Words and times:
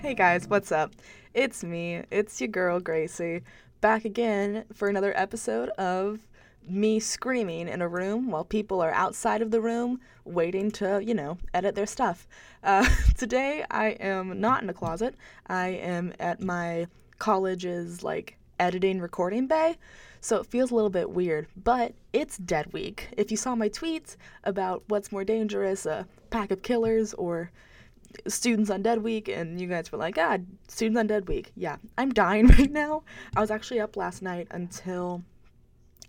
Hey 0.00 0.14
guys, 0.14 0.46
what's 0.46 0.70
up? 0.70 0.92
It's 1.34 1.64
me, 1.64 2.04
it's 2.12 2.40
your 2.40 2.46
girl 2.46 2.78
Gracie, 2.78 3.42
back 3.80 4.04
again 4.04 4.64
for 4.72 4.88
another 4.88 5.12
episode 5.18 5.70
of 5.70 6.20
me 6.68 7.00
screaming 7.00 7.66
in 7.66 7.82
a 7.82 7.88
room 7.88 8.30
while 8.30 8.44
people 8.44 8.80
are 8.80 8.92
outside 8.92 9.42
of 9.42 9.50
the 9.50 9.60
room 9.60 9.98
waiting 10.24 10.70
to, 10.70 11.02
you 11.04 11.14
know, 11.14 11.36
edit 11.52 11.74
their 11.74 11.84
stuff. 11.84 12.28
Uh, 12.62 12.88
today 13.16 13.64
I 13.72 13.88
am 13.98 14.40
not 14.40 14.62
in 14.62 14.70
a 14.70 14.72
closet, 14.72 15.16
I 15.48 15.70
am 15.70 16.12
at 16.20 16.40
my 16.40 16.86
college's 17.18 18.04
like 18.04 18.38
editing 18.60 19.00
recording 19.00 19.48
bay. 19.48 19.78
So 20.20 20.36
it 20.36 20.46
feels 20.46 20.70
a 20.70 20.76
little 20.76 20.90
bit 20.90 21.10
weird, 21.10 21.48
but 21.56 21.92
it's 22.12 22.38
dead 22.38 22.72
week. 22.72 23.08
If 23.16 23.32
you 23.32 23.36
saw 23.36 23.56
my 23.56 23.68
tweets 23.68 24.16
about 24.44 24.84
what's 24.86 25.10
more 25.10 25.24
dangerous, 25.24 25.86
a 25.86 26.06
pack 26.30 26.52
of 26.52 26.62
killers 26.62 27.14
or 27.14 27.50
students 28.26 28.70
on 28.70 28.82
dead 28.82 29.02
week 29.02 29.28
and 29.28 29.60
you 29.60 29.66
guys 29.66 29.92
were 29.92 29.98
like 29.98 30.16
ah 30.18 30.38
students 30.66 30.98
on 30.98 31.06
dead 31.06 31.28
week 31.28 31.52
yeah 31.56 31.76
i'm 31.96 32.12
dying 32.12 32.46
right 32.58 32.70
now. 32.70 33.02
I 33.36 33.40
was 33.40 33.50
actually 33.50 33.80
up 33.80 33.96
last 33.96 34.22
night 34.22 34.48
until 34.50 35.22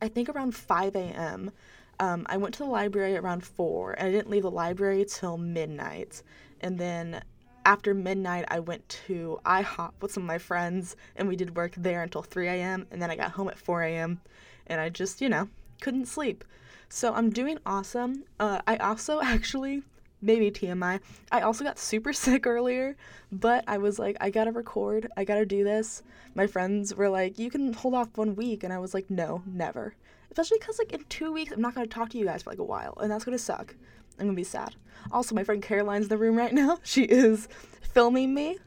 i 0.01 0.07
think 0.07 0.29
around 0.29 0.55
5 0.55 0.95
a.m 0.95 1.51
um, 1.99 2.25
i 2.29 2.37
went 2.37 2.53
to 2.55 2.63
the 2.63 2.69
library 2.69 3.17
around 3.17 3.45
4 3.45 3.93
and 3.93 4.07
i 4.07 4.11
didn't 4.11 4.29
leave 4.29 4.43
the 4.43 4.51
library 4.51 5.05
till 5.05 5.37
midnight. 5.37 6.23
And 6.61 6.77
then 6.77 7.21
after 7.65 7.93
midnight 7.93 8.45
i 8.47 8.59
went 8.59 8.87
to 9.07 9.39
ihop 9.45 9.91
with 10.01 10.11
some 10.11 10.23
of 10.23 10.27
my 10.27 10.37
friends 10.37 10.95
and 11.15 11.27
we 11.27 11.35
did 11.35 11.55
work 11.55 11.73
there 11.75 12.01
until 12.01 12.21
3 12.21 12.47
a.m 12.47 12.87
and 12.91 13.01
then 13.01 13.11
i 13.11 13.15
got 13.15 13.31
home 13.31 13.49
at 13.49 13.57
4 13.57 13.83
a.m 13.83 14.21
and 14.67 14.79
i 14.79 14.89
just 14.89 15.21
you 15.21 15.29
know 15.29 15.49
couldn't 15.81 16.07
sleep. 16.07 16.43
So 16.87 17.13
i'm 17.13 17.29
doing 17.29 17.59
awesome. 17.65 18.23
Uh, 18.39 18.61
i 18.67 18.77
also 18.77 19.21
actually 19.35 19.83
maybe 20.21 20.51
TMI. 20.51 20.99
I 21.31 21.41
also 21.41 21.63
got 21.63 21.79
super 21.79 22.13
sick 22.25 22.45
earlier, 22.47 22.95
but 23.31 23.63
I 23.67 23.77
was 23.77 23.99
like, 23.99 24.17
I 24.19 24.29
gotta 24.29 24.51
record. 24.51 25.07
I 25.17 25.23
gotta 25.23 25.45
do 25.45 25.63
this. 25.63 26.03
My 26.35 26.47
friends 26.47 26.95
were 26.95 27.09
like, 27.09 27.39
you 27.39 27.49
can 27.49 27.73
hold 27.73 27.93
off 27.93 28.09
one 28.15 28.35
week. 28.35 28.63
And 28.63 28.73
I 28.73 28.79
was 28.79 28.93
like, 28.93 29.09
no, 29.09 29.43
never. 29.45 29.95
Especially 30.31 30.59
because, 30.59 30.77
like, 30.77 30.93
in 30.93 31.03
two 31.05 31.31
weeks, 31.31 31.51
I'm 31.51 31.61
not 31.61 31.73
gonna 31.73 31.87
talk 31.87 32.09
to 32.09 32.17
you 32.17 32.25
guys 32.25 32.43
for 32.43 32.51
like 32.51 32.59
a 32.59 32.63
while, 32.63 32.93
and 33.01 33.11
that's 33.11 33.25
gonna 33.25 33.37
suck. 33.39 33.75
I'm 34.19 34.27
gonna 34.27 34.35
be 34.35 34.43
sad. 34.43 34.75
Also, 35.11 35.33
my 35.33 35.43
friend 35.43 35.61
Caroline's 35.61 36.05
in 36.05 36.09
the 36.09 36.17
room 36.17 36.35
right 36.35 36.53
now. 36.63 36.77
She 36.83 37.03
is 37.03 37.47
filming 37.81 38.33
me. 38.33 38.57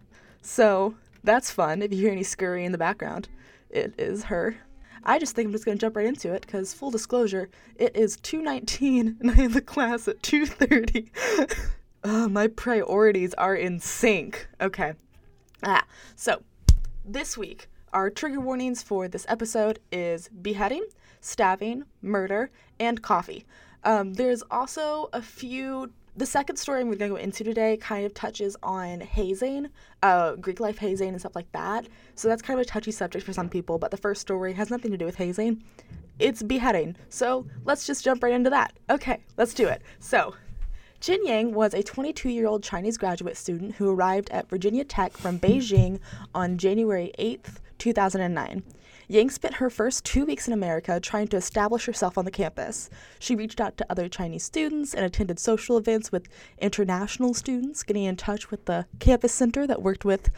So 0.41 0.97
that's 1.23 1.51
fun. 1.51 1.83
If 1.83 1.93
you 1.93 1.99
hear 1.99 2.13
any 2.13 2.25
scurry 2.25 2.65
in 2.65 2.73
the 2.73 2.79
background, 2.79 3.29
it 3.71 3.95
is 3.97 4.25
her. 4.25 4.57
I 5.05 5.19
just 5.19 5.35
think 5.35 5.47
I'm 5.47 5.53
just 5.53 5.65
gonna 5.65 5.79
jump 5.79 5.97
right 5.97 6.07
into 6.07 6.33
it 6.33 6.43
because 6.43 6.75
full 6.75 6.91
disclosure, 6.91 7.49
it 7.77 7.97
is 7.97 8.17
2:19 8.19 9.17
and 9.21 9.31
I 9.31 9.35
have 9.35 9.55
the 9.55 9.61
class 9.61 10.07
at 10.09 10.23
2:30. 10.23 11.11
uh, 12.05 12.29
my 12.29 12.47
priorities 12.47 13.35
are 13.35 13.55
in 13.55 13.81
sync. 13.81 14.49
Okay. 14.61 14.95
Ah, 15.65 15.85
so 16.17 16.43
this 17.05 17.37
week 17.37 17.69
our 17.93 18.09
trigger 18.09 18.41
warnings 18.41 18.83
for 18.83 19.07
this 19.07 19.27
episode 19.29 19.79
is 19.91 20.29
beheading, 20.29 20.87
stabbing, 21.21 21.85
murder, 22.01 22.51
and 22.81 23.03
coffee. 23.03 23.45
Um, 23.85 24.15
there's 24.15 24.43
also 24.51 25.11
a 25.13 25.21
few 25.21 25.93
the 26.17 26.27
second 26.27 26.57
story 26.57 26.81
I'm 26.81 26.87
going 26.89 26.99
to 26.99 27.09
go 27.09 27.17
into 27.17 27.43
today 27.43 27.77
kind 27.79 28.05
of 28.05 28.13
touches 28.13 28.57
on 28.63 29.01
hazing, 29.01 29.69
uh, 30.03 30.35
Greek 30.37 30.61
life 30.61 30.79
hazing, 30.79 31.09
and 31.09 31.21
stuff 31.21 31.35
like 31.35 31.51
that. 31.53 31.87
So 32.15 32.29
that's 32.29 32.43
kind 32.43 32.61
of 32.61 32.67
a 32.67 32.69
touchy 32.69 32.91
subject 32.91 33.25
for 33.25 33.33
some 33.33 33.49
people, 33.49 33.79
but 33.79 33.91
the 33.91 33.97
first 33.97 34.21
story 34.21 34.53
has 34.53 34.71
nothing 34.71 34.91
to 34.91 34.99
do 34.99 35.07
with 35.07 35.17
hazing. 35.17 35.63
It's 36.19 36.43
beheading. 36.43 36.97
So 37.09 37.47
let's 37.65 37.87
just 37.87 38.05
jump 38.05 38.23
right 38.23 38.33
into 38.33 38.51
that. 38.51 38.75
Okay, 38.91 39.23
let's 39.39 39.55
do 39.55 39.69
it. 39.69 39.81
So, 40.01 40.35
Jin 41.01 41.27
Yang 41.27 41.55
was 41.55 41.75
a 41.75 41.83
22 41.83 42.29
year 42.29 42.47
old 42.47 42.63
Chinese 42.63 42.99
graduate 42.99 43.37
student 43.37 43.75
who 43.77 43.91
arrived 43.91 44.31
at 44.31 44.49
Virginia 44.49 44.85
Tech 44.85 45.17
from 45.17 45.39
Beijing 45.39 45.99
on 46.35 46.59
January 46.59 47.11
8th, 47.19 47.57
2009. 47.79 48.63
Yang 49.09 49.31
spent 49.31 49.55
her 49.55 49.69
first 49.69 50.05
two 50.05 50.25
weeks 50.25 50.47
in 50.47 50.53
America 50.53 51.01
trying 51.01 51.29
to 51.29 51.37
establish 51.37 51.87
herself 51.87 52.17
on 52.17 52.25
the 52.25 52.31
campus. 52.31 52.89
She 53.19 53.35
reached 53.35 53.61
out 53.61 53.77
to 53.79 53.87
other 53.91 54.09
Chinese 54.09 54.45
students 54.45 54.95
and 54.95 55.05
attended 55.05 55.39
social 55.39 55.77
events 55.77 56.13
with 56.13 56.29
international 56.59 57.35
students, 57.35 57.83
getting 57.83 58.05
in 58.05 58.17
touch 58.17 58.51
with 58.51 58.65
the 58.67 58.87
campus 58.99 59.33
center 59.33 59.67
that 59.67 59.83
worked 59.83 60.05
with 60.05 60.31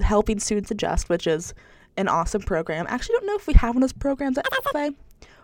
helping 0.00 0.38
students 0.38 0.70
adjust, 0.70 1.08
which 1.08 1.26
is 1.26 1.54
an 1.96 2.08
awesome 2.08 2.42
program. 2.42 2.86
I 2.88 2.94
actually 2.94 3.14
don't 3.14 3.26
know 3.26 3.36
if 3.36 3.46
we 3.46 3.54
have 3.54 3.74
one 3.74 3.82
of 3.82 3.88
those 3.88 3.98
programs 3.98 4.38
at 4.38 4.46
FFA, 4.46 4.94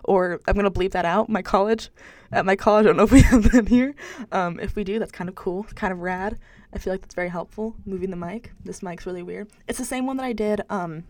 or 0.04 0.41
I'm 0.47 0.54
gonna 0.54 0.70
bleep 0.70 0.92
that 0.92 1.04
out. 1.04 1.28
My 1.28 1.42
college, 1.42 1.91
at 2.32 2.44
my 2.44 2.56
college, 2.56 2.84
I 2.84 2.88
don't 2.88 2.97
know 2.97 3.04
if 3.04 3.12
we 3.12 3.20
have 3.22 3.50
them 3.50 3.66
here. 3.66 3.94
Um, 4.32 4.59
if 4.60 4.75
we 4.76 4.84
do, 4.84 4.98
that's 4.98 5.12
kind 5.12 5.28
of 5.28 5.34
cool, 5.34 5.64
kind 5.75 5.92
of 5.92 6.00
rad. 6.00 6.38
I 6.72 6.78
feel 6.78 6.92
like 6.92 7.00
that's 7.00 7.14
very 7.14 7.28
helpful. 7.28 7.75
Moving 7.84 8.10
the 8.10 8.16
mic. 8.16 8.53
This 8.64 8.82
mic's 8.82 9.06
really 9.06 9.22
weird. 9.22 9.48
It's 9.69 9.78
the 9.78 9.84
same 9.84 10.06
one 10.06 10.16
that 10.19 10.25
I 10.25 10.32
did. 10.32 10.62
Um, 10.70 11.04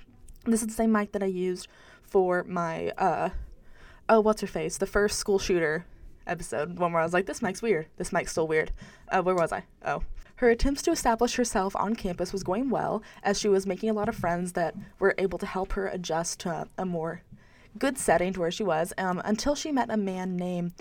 this 0.45 0.63
is 0.63 0.69
the 0.69 0.75
same 0.75 0.93
mic 0.93 1.13
that 1.13 1.23
I 1.23 1.27
used 1.27 1.69
for 2.03 2.45
my 2.45 2.91
uh 2.99 3.31
oh 4.09 4.21
what's 4.21 4.41
her 4.41 4.47
face? 4.47 4.79
The 4.79 4.87
first 4.87 5.19
school 5.19 5.39
shooter 5.39 5.85
episode 6.27 6.79
one 6.79 6.93
where 6.93 7.03
I 7.03 7.05
was 7.05 7.13
like 7.13 7.27
this 7.27 7.43
mic's 7.43 7.63
weird. 7.63 7.87
This 7.97 8.13
mic's 8.13 8.33
still 8.33 8.49
weird. 8.49 8.73
Uh, 9.09 9.23
where 9.23 9.35
was 9.35 9.53
I? 9.53 9.65
Oh. 9.85 10.03
Her 10.37 10.49
attempts 10.49 10.81
to 10.83 10.91
establish 10.91 11.37
herself 11.37 11.77
on 11.77 11.95
campus 11.95 12.33
was 12.33 12.43
going 12.43 12.71
well 12.71 13.03
as 13.23 13.39
she 13.39 13.49
was 13.49 13.67
making 13.67 13.91
a 13.91 13.93
lot 13.93 14.09
of 14.09 14.17
friends 14.17 14.53
that 14.53 14.75
were 14.99 15.15
able 15.19 15.39
to 15.39 15.45
help 15.45 15.73
her 15.73 15.87
adjust 15.87 16.41
to 16.41 16.67
a 16.79 16.87
more 16.87 17.23
good 17.79 17.99
setting 17.99 18.33
to 18.33 18.41
where 18.41 18.51
she 18.51 18.65
was 18.65 18.95
um, 18.97 19.21
until 19.25 19.55
she 19.55 19.71
met 19.71 19.91
a 19.91 19.97
man 19.99 20.37
named 20.37 20.73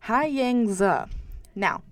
Hai 0.00 0.26
Yang 0.26 0.74
Ze. 0.74 1.04
Now, 1.54 1.82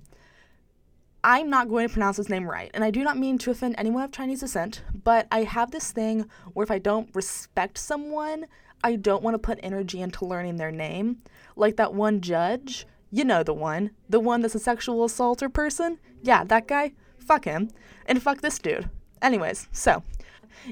I'm 1.28 1.50
not 1.50 1.68
going 1.68 1.88
to 1.88 1.92
pronounce 1.92 2.18
his 2.18 2.28
name 2.28 2.48
right, 2.48 2.70
and 2.72 2.84
I 2.84 2.92
do 2.92 3.02
not 3.02 3.18
mean 3.18 3.36
to 3.38 3.50
offend 3.50 3.74
anyone 3.76 4.04
of 4.04 4.12
Chinese 4.12 4.38
descent, 4.38 4.82
but 5.02 5.26
I 5.32 5.42
have 5.42 5.72
this 5.72 5.90
thing 5.90 6.30
where 6.52 6.62
if 6.62 6.70
I 6.70 6.78
don't 6.78 7.10
respect 7.14 7.78
someone, 7.78 8.46
I 8.84 8.94
don't 8.94 9.24
want 9.24 9.34
to 9.34 9.40
put 9.40 9.58
energy 9.60 10.00
into 10.00 10.24
learning 10.24 10.56
their 10.56 10.70
name. 10.70 11.22
Like 11.56 11.74
that 11.78 11.92
one 11.92 12.20
judge, 12.20 12.86
you 13.10 13.24
know 13.24 13.42
the 13.42 13.52
one, 13.52 13.90
the 14.08 14.20
one 14.20 14.40
that's 14.40 14.54
a 14.54 14.60
sexual 14.60 15.02
assaulter 15.02 15.48
person. 15.48 15.98
Yeah, 16.22 16.44
that 16.44 16.68
guy. 16.68 16.92
Fuck 17.18 17.44
him. 17.44 17.70
And 18.06 18.22
fuck 18.22 18.40
this 18.40 18.60
dude. 18.60 18.88
Anyways, 19.20 19.66
so 19.72 20.04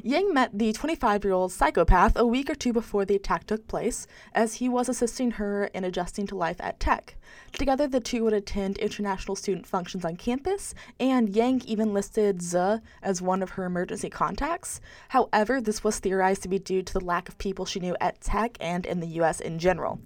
Yang 0.02 0.32
met 0.34 0.58
the 0.58 0.72
25 0.72 1.24
year 1.24 1.32
old 1.32 1.52
psychopath 1.52 2.16
a 2.16 2.26
week 2.26 2.50
or 2.50 2.54
two 2.54 2.72
before 2.72 3.04
the 3.04 3.16
attack 3.16 3.46
took 3.46 3.66
place, 3.68 4.06
as 4.34 4.54
he 4.54 4.68
was 4.68 4.88
assisting 4.88 5.32
her 5.32 5.64
in 5.66 5.84
adjusting 5.84 6.26
to 6.26 6.36
life 6.36 6.56
at 6.60 6.80
Tech. 6.80 7.16
Together, 7.52 7.86
the 7.86 8.00
two 8.00 8.24
would 8.24 8.32
attend 8.32 8.78
international 8.78 9.36
student 9.36 9.66
functions 9.66 10.04
on 10.04 10.16
campus, 10.16 10.74
and 10.98 11.28
Yang 11.28 11.62
even 11.66 11.94
listed 11.94 12.42
Ze 12.42 12.78
as 13.02 13.22
one 13.22 13.42
of 13.42 13.50
her 13.50 13.64
emergency 13.64 14.10
contacts. 14.10 14.80
However, 15.08 15.60
this 15.60 15.84
was 15.84 15.98
theorized 15.98 16.42
to 16.42 16.48
be 16.48 16.58
due 16.58 16.82
to 16.82 16.92
the 16.92 17.04
lack 17.04 17.28
of 17.28 17.38
people 17.38 17.64
she 17.64 17.80
knew 17.80 17.96
at 18.00 18.20
Tech 18.20 18.56
and 18.60 18.84
in 18.86 19.00
the 19.00 19.06
US 19.20 19.40
in 19.40 19.58
general. 19.58 20.00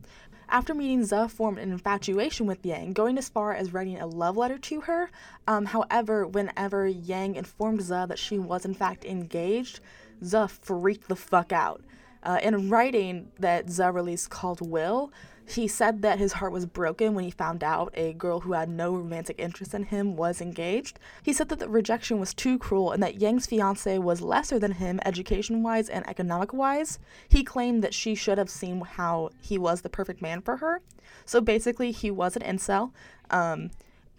After 0.50 0.72
meeting 0.72 1.04
Ze, 1.04 1.28
formed 1.28 1.58
an 1.58 1.72
infatuation 1.72 2.46
with 2.46 2.64
Yang, 2.64 2.94
going 2.94 3.18
as 3.18 3.28
far 3.28 3.52
as 3.52 3.74
writing 3.74 4.00
a 4.00 4.06
love 4.06 4.38
letter 4.38 4.56
to 4.56 4.80
her. 4.82 5.10
Um, 5.46 5.66
however, 5.66 6.26
whenever 6.26 6.86
Yang 6.86 7.34
informed 7.34 7.82
Ze 7.82 8.06
that 8.06 8.18
she 8.18 8.38
was 8.38 8.64
in 8.64 8.72
fact 8.72 9.04
engaged, 9.04 9.80
Ze 10.24 10.46
freaked 10.48 11.08
the 11.08 11.16
fuck 11.16 11.52
out. 11.52 11.82
Uh, 12.22 12.38
in 12.42 12.70
writing 12.70 13.30
that 13.38 13.68
Ze 13.68 13.84
released 13.90 14.30
called 14.30 14.66
Will, 14.66 15.12
he 15.52 15.68
said 15.68 16.02
that 16.02 16.18
his 16.18 16.34
heart 16.34 16.52
was 16.52 16.66
broken 16.66 17.14
when 17.14 17.24
he 17.24 17.30
found 17.30 17.64
out 17.64 17.92
a 17.94 18.12
girl 18.14 18.40
who 18.40 18.52
had 18.52 18.68
no 18.68 18.94
romantic 18.94 19.38
interest 19.38 19.74
in 19.74 19.84
him 19.84 20.16
was 20.16 20.40
engaged. 20.40 20.98
He 21.22 21.32
said 21.32 21.48
that 21.48 21.58
the 21.58 21.68
rejection 21.68 22.20
was 22.20 22.34
too 22.34 22.58
cruel 22.58 22.92
and 22.92 23.02
that 23.02 23.20
Yang's 23.20 23.46
fiance 23.46 23.98
was 23.98 24.20
lesser 24.20 24.58
than 24.58 24.72
him 24.72 25.00
education 25.04 25.62
wise 25.62 25.88
and 25.88 26.08
economic 26.08 26.52
wise. 26.52 26.98
He 27.28 27.44
claimed 27.44 27.82
that 27.84 27.94
she 27.94 28.14
should 28.14 28.38
have 28.38 28.50
seen 28.50 28.80
how 28.80 29.30
he 29.40 29.58
was 29.58 29.80
the 29.80 29.88
perfect 29.88 30.20
man 30.20 30.40
for 30.40 30.56
her. 30.58 30.80
So 31.24 31.40
basically, 31.40 31.92
he 31.92 32.10
was 32.10 32.36
an 32.36 32.42
incel. 32.42 32.92
Um, 33.30 33.70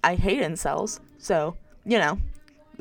I 0.03 0.16
hate 0.16 0.41
incels, 0.41 1.00
so, 1.17 1.57
you 1.85 1.97
know, 1.97 2.19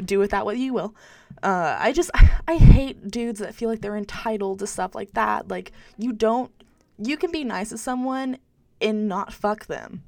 do 0.04 0.18
with 0.18 0.30
that 0.30 0.44
what 0.44 0.58
you 0.58 0.72
will. 0.72 0.94
Uh, 1.42 1.76
I 1.78 1.92
just, 1.92 2.10
I 2.48 2.56
hate 2.56 3.10
dudes 3.10 3.40
that 3.40 3.54
feel 3.54 3.68
like 3.68 3.80
they're 3.80 3.96
entitled 3.96 4.60
to 4.60 4.66
stuff 4.66 4.94
like 4.94 5.12
that. 5.14 5.48
Like, 5.48 5.72
you 5.96 6.12
don't 6.12 6.50
you 6.98 7.16
can 7.16 7.30
be 7.30 7.44
nice 7.44 7.70
to 7.70 7.78
someone 7.78 8.38
and 8.80 9.08
not 9.08 9.32
fuck 9.32 9.66
them. 9.66 10.02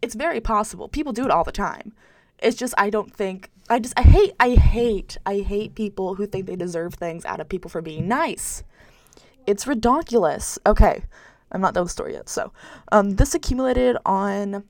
It's 0.00 0.14
very 0.14 0.40
possible. 0.40 0.88
People 0.88 1.12
do 1.12 1.24
it 1.24 1.30
all 1.30 1.44
the 1.44 1.52
time. 1.52 1.92
It's 2.38 2.56
just 2.56 2.74
I 2.78 2.90
don't 2.90 3.12
think 3.12 3.50
I 3.68 3.80
just 3.80 3.94
I 3.96 4.02
hate 4.02 4.34
I 4.38 4.50
hate 4.50 5.16
I 5.26 5.38
hate 5.38 5.74
people 5.74 6.14
who 6.14 6.26
think 6.26 6.46
they 6.46 6.56
deserve 6.56 6.94
things 6.94 7.24
out 7.24 7.40
of 7.40 7.48
people 7.48 7.70
for 7.70 7.82
being 7.82 8.06
nice. 8.06 8.62
It's 9.46 9.66
ridiculous. 9.66 10.58
Okay, 10.66 11.02
I'm 11.50 11.60
not 11.60 11.74
done 11.74 11.82
with 11.82 11.90
the 11.90 11.94
story 11.94 12.12
yet. 12.12 12.28
So, 12.28 12.52
um, 12.92 13.16
this 13.16 13.34
accumulated 13.34 13.96
on 14.04 14.64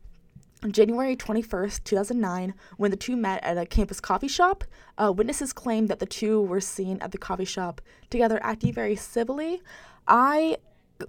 January 0.71 1.17
21st, 1.17 1.85
2009, 1.85 2.55
when 2.79 2.91
the 2.91 2.97
two 2.97 3.17
met 3.17 3.43
at 3.45 3.59
a 3.59 3.67
campus 3.67 4.01
coffee 4.01 4.29
shop. 4.29 4.65
Uh, 4.97 5.13
witnesses 5.13 5.53
claimed 5.53 5.89
that 5.89 6.01
the 6.01 6.07
two 6.07 6.43
were 6.43 6.61
seen 6.61 6.99
at 7.01 7.13
the 7.13 7.19
coffee 7.19 7.45
shop 7.45 7.81
together 8.11 8.41
acting 8.43 8.73
very 8.73 8.97
civilly. 8.97 9.63
I 10.07 10.57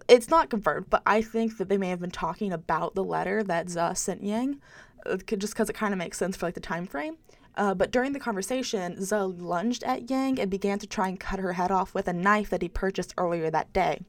it's 0.07 0.29
not 0.29 0.49
confirmed, 0.49 0.87
but 0.89 1.01
I 1.05 1.21
think 1.21 1.57
that 1.57 1.69
they 1.69 1.77
may 1.77 1.89
have 1.89 1.99
been 1.99 2.11
talking 2.11 2.51
about 2.51 2.95
the 2.95 3.03
letter 3.03 3.43
that 3.43 3.69
Ze 3.69 3.93
sent 3.95 4.23
Yang, 4.23 4.59
uh, 5.05 5.17
just 5.37 5.53
because 5.53 5.69
it 5.69 5.75
kind 5.75 5.93
of 5.93 5.97
makes 5.97 6.17
sense 6.17 6.37
for 6.37 6.45
like 6.45 6.55
the 6.55 6.59
time 6.59 6.85
frame. 6.85 7.17
Uh, 7.55 7.73
but 7.73 7.91
during 7.91 8.13
the 8.13 8.19
conversation, 8.19 9.03
Zoe 9.03 9.33
lunged 9.33 9.83
at 9.83 10.09
Yang 10.09 10.39
and 10.39 10.51
began 10.51 10.79
to 10.79 10.87
try 10.87 11.07
and 11.07 11.19
cut 11.19 11.39
her 11.39 11.53
head 11.53 11.71
off 11.71 11.93
with 11.93 12.07
a 12.07 12.13
knife 12.13 12.49
that 12.51 12.61
he 12.61 12.69
purchased 12.69 13.13
earlier 13.17 13.49
that 13.49 13.73
day. 13.73 14.01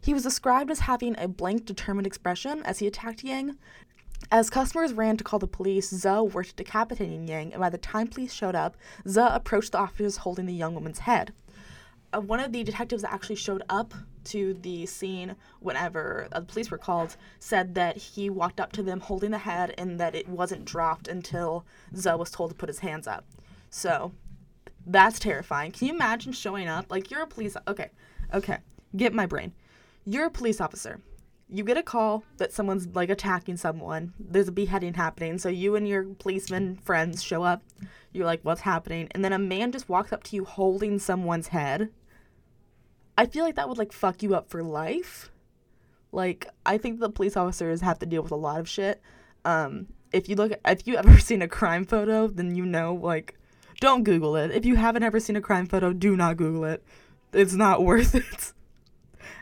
He 0.00 0.14
was 0.14 0.22
described 0.22 0.70
as 0.70 0.80
having 0.80 1.14
a 1.18 1.28
blank, 1.28 1.64
determined 1.64 2.06
expression 2.06 2.62
as 2.64 2.78
he 2.78 2.86
attacked 2.86 3.22
Yang. 3.22 3.56
As 4.32 4.50
customers 4.50 4.92
ran 4.92 5.16
to 5.16 5.24
call 5.24 5.38
the 5.38 5.46
police, 5.46 5.90
Zoe 5.90 6.28
worked 6.28 6.56
decapitating 6.56 7.28
Yang, 7.28 7.52
and 7.52 7.60
by 7.60 7.70
the 7.70 7.78
time 7.78 8.08
police 8.08 8.32
showed 8.32 8.54
up, 8.54 8.76
Zoe 9.06 9.28
approached 9.30 9.72
the 9.72 9.78
officers 9.78 10.18
holding 10.18 10.46
the 10.46 10.52
young 10.52 10.74
woman's 10.74 11.00
head. 11.00 11.32
Uh, 12.12 12.20
one 12.20 12.40
of 12.40 12.52
the 12.52 12.64
detectives 12.64 13.02
that 13.02 13.12
actually 13.12 13.36
showed 13.36 13.62
up 13.68 13.94
to 14.28 14.54
the 14.54 14.86
scene 14.86 15.36
whenever 15.60 16.28
the 16.32 16.40
police 16.42 16.70
were 16.70 16.78
called 16.78 17.16
said 17.38 17.74
that 17.74 17.96
he 17.96 18.30
walked 18.30 18.60
up 18.60 18.72
to 18.72 18.82
them 18.82 19.00
holding 19.00 19.30
the 19.30 19.38
head 19.38 19.74
and 19.78 19.98
that 20.00 20.14
it 20.14 20.28
wasn't 20.28 20.64
dropped 20.64 21.08
until 21.08 21.64
Zoe 21.94 22.16
was 22.16 22.30
told 22.30 22.50
to 22.50 22.56
put 22.56 22.68
his 22.68 22.80
hands 22.80 23.06
up. 23.06 23.24
So 23.70 24.12
that's 24.86 25.18
terrifying. 25.18 25.72
Can 25.72 25.88
you 25.88 25.94
imagine 25.94 26.32
showing 26.32 26.68
up? 26.68 26.86
Like, 26.90 27.10
you're 27.10 27.22
a 27.22 27.26
police. 27.26 27.56
Okay, 27.66 27.90
okay, 28.32 28.58
get 28.96 29.12
my 29.12 29.26
brain. 29.26 29.52
You're 30.04 30.26
a 30.26 30.30
police 30.30 30.60
officer. 30.60 31.00
You 31.50 31.64
get 31.64 31.78
a 31.78 31.82
call 31.82 32.24
that 32.36 32.52
someone's 32.52 32.86
like 32.88 33.10
attacking 33.10 33.56
someone. 33.56 34.12
There's 34.18 34.48
a 34.48 34.52
beheading 34.52 34.94
happening. 34.94 35.38
So 35.38 35.48
you 35.48 35.76
and 35.76 35.88
your 35.88 36.04
policeman 36.04 36.76
friends 36.76 37.22
show 37.22 37.42
up. 37.42 37.62
You're 38.12 38.26
like, 38.26 38.40
what's 38.42 38.62
happening? 38.62 39.08
And 39.12 39.24
then 39.24 39.32
a 39.32 39.38
man 39.38 39.72
just 39.72 39.88
walks 39.88 40.12
up 40.12 40.22
to 40.24 40.36
you 40.36 40.44
holding 40.44 40.98
someone's 40.98 41.48
head. 41.48 41.90
I 43.18 43.26
feel 43.26 43.44
like 43.44 43.56
that 43.56 43.68
would 43.68 43.78
like 43.78 43.92
fuck 43.92 44.22
you 44.22 44.36
up 44.36 44.48
for 44.48 44.62
life. 44.62 45.28
Like, 46.12 46.46
I 46.64 46.78
think 46.78 47.00
the 47.00 47.10
police 47.10 47.36
officers 47.36 47.80
have 47.80 47.98
to 47.98 48.06
deal 48.06 48.22
with 48.22 48.30
a 48.30 48.36
lot 48.36 48.60
of 48.60 48.68
shit. 48.68 49.02
Um, 49.44 49.88
if 50.12 50.28
you 50.28 50.36
look, 50.36 50.52
if 50.64 50.86
you 50.86 50.96
ever 50.96 51.18
seen 51.28 51.42
a 51.42 51.48
crime 51.48 51.84
photo, 51.84 52.28
then 52.28 52.54
you 52.54 52.64
know, 52.64 52.94
like, 52.94 53.34
don't 53.80 54.04
Google 54.04 54.36
it. 54.36 54.52
If 54.52 54.64
you 54.64 54.76
haven't 54.76 55.02
ever 55.02 55.18
seen 55.18 55.34
a 55.34 55.40
crime 55.40 55.66
photo, 55.66 55.92
do 55.92 56.16
not 56.16 56.36
Google 56.36 56.64
it. 56.64 56.84
It's 57.32 57.54
not 57.54 57.82
worth 57.90 58.14
it. 58.14 58.52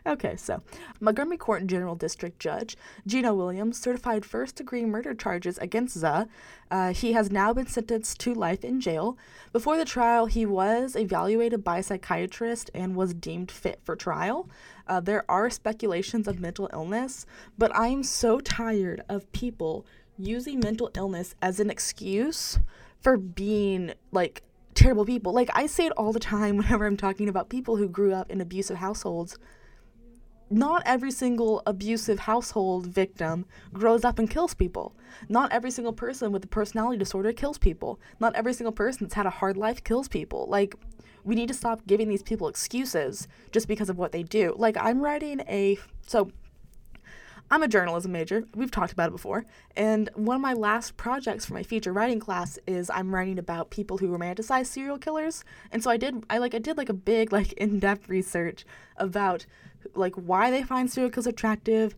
Okay, 0.07 0.37
so 0.37 0.63
Montgomery 1.01 1.37
Court 1.37 1.67
General 1.67 1.95
District 1.95 2.39
Judge 2.39 2.77
Gino 3.07 3.35
Williams 3.35 3.81
certified 3.81 4.25
first 4.25 4.57
degree 4.57 4.85
murder 4.85 5.15
charges 5.15 5.59
against 5.59 5.99
Za. 5.99 6.29
Uh, 6.71 6.93
he 6.93 7.13
has 7.13 7.31
now 7.31 7.53
been 7.53 7.67
sentenced 7.67 8.21
to 8.21 8.35
life 8.35 8.65
in 8.65 8.81
jail. 8.81 9.17
Before 9.53 9.77
the 9.77 9.85
trial, 9.85 10.27
he 10.27 10.45
was 10.47 10.97
evaluated 10.97 11.63
by 11.63 11.79
a 11.79 11.83
psychiatrist 11.83 12.71
and 12.75 12.97
was 12.97 13.15
deemed 13.15 13.51
fit 13.51 13.81
for 13.85 13.97
trial. 13.97 14.49
Uh, 14.87 15.01
there 15.01 15.25
are 15.29 15.51
speculations 15.51 16.29
of 16.29 16.41
mental 16.41 16.69
illness, 16.73 17.27
but 17.59 17.75
I'm 17.75 18.03
so 18.03 18.41
tired 18.41 19.03
of 19.09 19.31
people 19.33 19.87
using 20.19 20.61
mental 20.61 20.91
illness 20.95 21.35
as 21.43 21.61
an 21.61 21.71
excuse 21.71 22.59
for 23.01 23.17
being 23.17 23.93
like 24.13 24.43
terrible 24.75 25.05
people. 25.05 25.33
Like 25.33 25.51
I 25.55 25.67
say 25.67 25.87
it 25.87 25.93
all 25.93 26.13
the 26.13 26.21
time 26.21 26.57
whenever 26.59 26.87
I'm 26.87 26.97
talking 26.97 27.29
about 27.29 27.49
people 27.49 27.77
who 27.77 27.89
grew 27.89 28.13
up 28.13 28.31
in 28.31 28.41
abusive 28.41 28.77
households 28.77 29.39
not 30.49 30.83
every 30.87 31.11
single 31.11 31.63
abusive 31.67 32.21
household 32.21 32.87
victim 32.87 33.47
grows 33.73 34.05
up 34.05 34.19
and 34.19 34.31
kills 34.31 34.55
people. 34.55 34.95
Not 35.29 35.53
every 35.53 35.71
single 35.71 35.93
person 35.93 36.31
with 36.31 36.45
a 36.45 36.49
personality 36.49 36.99
disorder 36.99 37.33
kills 37.33 37.59
people. 37.59 37.99
Not 38.21 38.35
every 38.37 38.53
single 38.53 38.73
person 38.73 39.07
that's 39.07 39.15
had 39.15 39.27
a 39.27 39.31
hard 39.31 39.57
life 39.57 39.83
kills 39.83 40.09
people. 40.09 40.47
Like, 40.49 40.77
we 41.25 41.35
need 41.35 41.49
to 41.49 41.55
stop 41.55 41.85
giving 41.87 42.09
these 42.09 42.23
people 42.23 42.47
excuses 42.47 43.27
just 43.51 43.67
because 43.67 43.91
of 43.91 43.99
what 43.99 44.13
they 44.13 44.23
do. 44.23 44.55
Like, 44.57 44.77
I'm 44.79 45.01
writing 45.01 45.41
a. 45.49 45.79
So, 46.07 46.31
I'm 47.51 47.63
a 47.63 47.69
journalism 47.69 48.11
major. 48.13 48.45
We've 48.55 48.71
talked 48.71 48.93
about 48.93 49.09
it 49.09 49.13
before. 49.13 49.45
And 49.77 50.11
one 50.15 50.37
of 50.37 50.43
my 50.43 50.53
last 50.53 50.97
projects 50.97 51.47
for 51.47 51.55
my 51.55 51.63
feature 51.63 51.93
writing 51.93 52.19
class 52.19 52.59
is 52.67 52.91
I'm 52.91 53.15
writing 53.15 53.39
about 53.39 53.71
people 53.71 53.99
who 53.99 54.09
romanticize 54.09 54.67
serial 54.67 54.99
killers. 54.99 55.45
And 55.71 55.83
so 55.83 55.91
I 55.91 55.97
did 55.97 56.25
I 56.29 56.39
like 56.39 56.55
I 56.57 56.59
did 56.59 56.77
like 56.77 56.89
a 56.89 56.95
big 56.95 57.33
like 57.33 57.53
in-depth 57.53 58.09
research 58.09 58.65
about 58.97 59.47
like 59.95 60.15
why 60.15 60.51
they 60.51 60.63
find 60.63 60.91
serial 60.91 61.11
killers 61.11 61.27
attractive, 61.27 61.95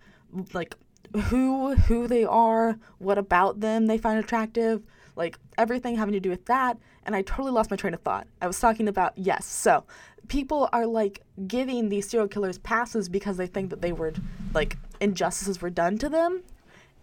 like 0.52 0.74
who 1.14 1.74
who 1.74 2.06
they 2.06 2.24
are, 2.24 2.78
what 2.98 3.18
about 3.18 3.60
them 3.60 3.86
they 3.86 3.98
find 3.98 4.18
attractive, 4.18 4.82
like 5.16 5.38
everything 5.56 5.96
having 5.96 6.12
to 6.12 6.20
do 6.20 6.30
with 6.30 6.46
that. 6.46 6.78
And 7.04 7.16
I 7.16 7.22
totally 7.22 7.52
lost 7.52 7.70
my 7.70 7.76
train 7.76 7.94
of 7.94 8.00
thought. 8.02 8.26
I 8.42 8.46
was 8.46 8.60
talking 8.60 8.88
about 8.88 9.16
yes, 9.16 9.46
so 9.46 9.84
people 10.28 10.68
are 10.72 10.86
like 10.86 11.22
giving 11.46 11.88
these 11.88 12.08
serial 12.08 12.28
killers 12.28 12.58
passes 12.58 13.08
because 13.08 13.36
they 13.36 13.46
think 13.46 13.70
that 13.70 13.82
they 13.82 13.92
were 13.92 14.12
like 14.54 14.76
injustices 15.00 15.60
were 15.60 15.70
done 15.70 15.98
to 15.98 16.08
them. 16.08 16.42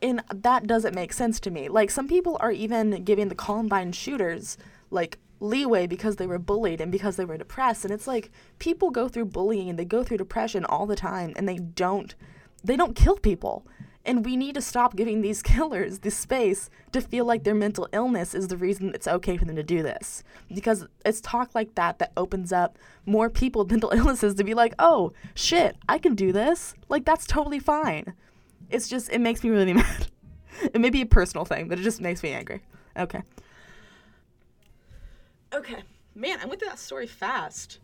And 0.01 0.21
that 0.33 0.67
doesn't 0.67 0.93
make 0.93 1.13
sense 1.13 1.39
to 1.41 1.51
me. 1.51 1.69
Like 1.69 1.89
some 1.89 2.07
people 2.07 2.37
are 2.39 2.51
even 2.51 3.03
giving 3.03 3.29
the 3.29 3.35
Columbine 3.35 3.91
shooters 3.91 4.57
like 4.91 5.17
leeway 5.45 5.87
because 5.87 6.17
they 6.17 6.27
were 6.27 6.39
bullied 6.39 6.81
and 6.81 6.91
because 6.91 7.15
they 7.15 7.25
were 7.25 7.37
depressed. 7.37 7.85
And 7.85 7.93
it's 7.93 8.07
like 8.07 8.31
people 8.59 8.89
go 8.89 9.07
through 9.07 9.25
bullying 9.25 9.69
and 9.69 9.79
they 9.79 9.85
go 9.85 10.03
through 10.03 10.17
depression 10.17 10.65
all 10.65 10.85
the 10.85 10.95
time 10.95 11.33
and 11.35 11.47
they 11.47 11.57
don't 11.57 12.15
they 12.63 12.75
don't 12.75 12.95
kill 12.95 13.17
people. 13.17 13.65
And 14.07 14.23
we 14.23 14.35
need 14.35 14.53
to 14.55 14.61
stop 14.61 14.95
giving 14.95 15.21
these 15.21 15.41
killers 15.53 15.99
the 15.99 16.11
space 16.11 16.69
to 16.91 17.01
feel 17.01 17.25
like 17.25 17.43
their 17.43 17.55
mental 17.55 17.87
illness 17.91 18.33
is 18.35 18.47
the 18.47 18.57
reason 18.57 18.91
it's 18.93 19.07
okay 19.07 19.37
for 19.37 19.45
them 19.45 19.55
to 19.55 19.63
do 19.63 19.81
this. 19.81 20.23
Because 20.53 20.85
it's 21.05 21.21
talk 21.21 21.53
like 21.55 21.75
that 21.75 21.99
that 21.99 22.11
opens 22.17 22.51
up 22.51 22.77
more 23.05 23.29
people 23.29 23.63
with 23.63 23.71
mental 23.71 23.91
illnesses 23.91 24.35
to 24.35 24.43
be 24.43 24.53
like 24.53 24.73
oh 24.79 25.13
shit 25.33 25.77
i 25.87 25.97
can 25.97 26.15
do 26.15 26.31
this. 26.31 26.73
Like 26.89 27.05
that's 27.05 27.25
totally 27.25 27.59
fine. 27.59 28.13
It's 28.69 28.87
just 28.87 29.09
it 29.11 29.21
makes 29.21 29.43
me 29.43 29.49
really 29.49 29.73
mad. 29.81 30.07
It 30.73 30.79
may 30.79 30.89
be 30.89 31.01
a 31.01 31.05
personal 31.05 31.45
thing 31.45 31.67
but 31.67 31.79
it 31.79 31.83
just 31.83 32.01
makes 32.01 32.23
me 32.23 32.31
angry. 32.31 32.61
Okay 32.97 33.21
Okay. 35.55 35.83
Man, 36.15 36.37
I 36.41 36.45
went 36.47 36.59
through 36.59 36.67
that 36.67 36.79
story 36.79 37.07
fast. 37.07 37.79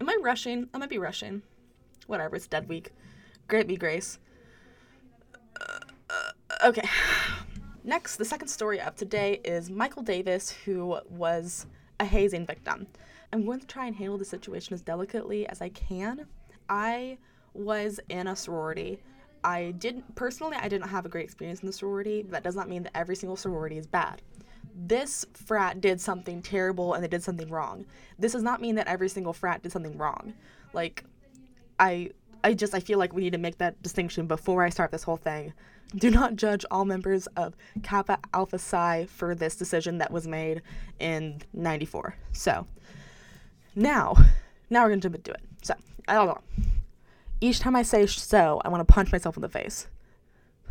Am 0.00 0.08
I 0.08 0.18
rushing? 0.20 0.68
I 0.74 0.78
might 0.78 0.88
be 0.88 0.98
rushing. 0.98 1.42
Whatever, 2.08 2.34
it's 2.34 2.48
dead 2.48 2.68
week. 2.68 2.90
Great 3.46 3.68
be 3.68 3.76
grace. 3.76 4.18
Uh, 5.60 5.78
uh, 6.10 6.66
okay. 6.66 6.88
Next, 7.84 8.16
the 8.16 8.24
second 8.24 8.48
story 8.48 8.80
up 8.80 8.96
today 8.96 9.40
is 9.44 9.70
Michael 9.70 10.02
Davis, 10.02 10.50
who 10.50 10.98
was 11.08 11.66
a 12.00 12.04
hazing 12.04 12.44
victim. 12.44 12.88
I'm 13.32 13.46
going 13.46 13.60
to 13.60 13.66
try 13.66 13.86
and 13.86 13.94
handle 13.94 14.18
the 14.18 14.24
situation 14.24 14.74
as 14.74 14.82
delicately 14.82 15.46
as 15.46 15.62
I 15.62 15.68
can. 15.68 16.26
I 16.68 17.18
was 17.54 18.00
in 18.08 18.26
a 18.26 18.34
sorority. 18.34 19.00
I 19.44 19.74
didn't 19.78 20.12
personally 20.16 20.56
I 20.60 20.68
didn't 20.68 20.88
have 20.88 21.06
a 21.06 21.08
great 21.08 21.24
experience 21.24 21.60
in 21.60 21.66
the 21.66 21.72
sorority. 21.72 22.22
That 22.22 22.42
does 22.42 22.56
not 22.56 22.68
mean 22.68 22.82
that 22.82 22.96
every 22.96 23.14
single 23.14 23.36
sorority 23.36 23.78
is 23.78 23.86
bad 23.86 24.22
this 24.78 25.26
frat 25.34 25.80
did 25.80 26.00
something 26.00 26.40
terrible 26.40 26.94
and 26.94 27.02
they 27.02 27.08
did 27.08 27.22
something 27.22 27.48
wrong. 27.48 27.84
This 28.18 28.32
does 28.32 28.42
not 28.42 28.60
mean 28.60 28.76
that 28.76 28.86
every 28.86 29.08
single 29.08 29.32
frat 29.32 29.62
did 29.62 29.72
something 29.72 29.98
wrong. 29.98 30.34
Like, 30.72 31.04
I 31.80 32.10
I 32.44 32.54
just 32.54 32.74
I 32.74 32.80
feel 32.80 32.98
like 32.98 33.12
we 33.12 33.22
need 33.22 33.32
to 33.32 33.38
make 33.38 33.58
that 33.58 33.82
distinction 33.82 34.26
before 34.26 34.62
I 34.62 34.68
start 34.68 34.92
this 34.92 35.02
whole 35.02 35.16
thing. 35.16 35.52
Do 35.96 36.10
not 36.10 36.36
judge 36.36 36.64
all 36.70 36.84
members 36.84 37.26
of 37.28 37.56
Kappa 37.82 38.18
Alpha 38.32 38.58
Psi 38.58 39.06
for 39.06 39.34
this 39.34 39.56
decision 39.56 39.98
that 39.98 40.12
was 40.12 40.28
made 40.28 40.62
in 41.00 41.40
94. 41.54 42.14
So, 42.32 42.66
now, 43.74 44.14
now 44.68 44.84
we're 44.84 44.94
to 44.94 45.00
jump 45.00 45.16
into 45.16 45.32
it. 45.32 45.40
So, 45.62 45.74
I 46.06 46.14
don't 46.14 46.26
know. 46.26 46.40
Each 47.40 47.58
time 47.58 47.74
I 47.74 47.82
say 47.82 48.06
so, 48.06 48.60
I 48.64 48.68
want 48.68 48.86
to 48.86 48.92
punch 48.92 49.12
myself 49.12 49.36
in 49.36 49.40
the 49.40 49.48
face. 49.48 49.86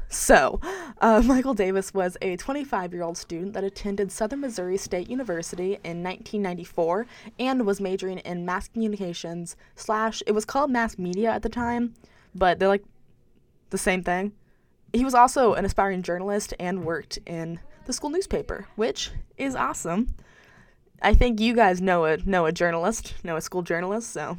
So, 0.09 0.59
uh, 1.01 1.21
Michael 1.25 1.53
Davis 1.53 1.93
was 1.93 2.17
a 2.21 2.37
25 2.37 2.93
year 2.93 3.03
old 3.03 3.17
student 3.17 3.53
that 3.53 3.63
attended 3.63 4.11
Southern 4.11 4.41
Missouri 4.41 4.77
State 4.77 5.09
University 5.09 5.79
in 5.83 6.03
1994 6.03 7.05
and 7.39 7.65
was 7.65 7.81
majoring 7.81 8.19
in 8.19 8.45
mass 8.45 8.67
communications 8.67 9.55
slash, 9.75 10.23
it 10.25 10.31
was 10.31 10.45
called 10.45 10.71
mass 10.71 10.97
media 10.97 11.31
at 11.31 11.41
the 11.41 11.49
time, 11.49 11.93
but 12.33 12.59
they're 12.59 12.67
like 12.67 12.85
the 13.69 13.77
same 13.77 14.03
thing. 14.03 14.31
He 14.93 15.03
was 15.03 15.13
also 15.13 15.53
an 15.53 15.65
aspiring 15.65 16.01
journalist 16.01 16.53
and 16.59 16.85
worked 16.85 17.19
in 17.25 17.59
the 17.85 17.93
school 17.93 18.09
newspaper, 18.09 18.67
which 18.75 19.11
is 19.37 19.55
awesome. 19.55 20.15
I 21.01 21.13
think 21.13 21.39
you 21.39 21.53
guys 21.53 21.81
know 21.81 22.05
a 22.05 22.17
know 22.17 22.45
a 22.45 22.51
journalist, 22.51 23.13
know 23.23 23.35
a 23.35 23.41
school 23.41 23.61
journalist, 23.61 24.11
so 24.11 24.37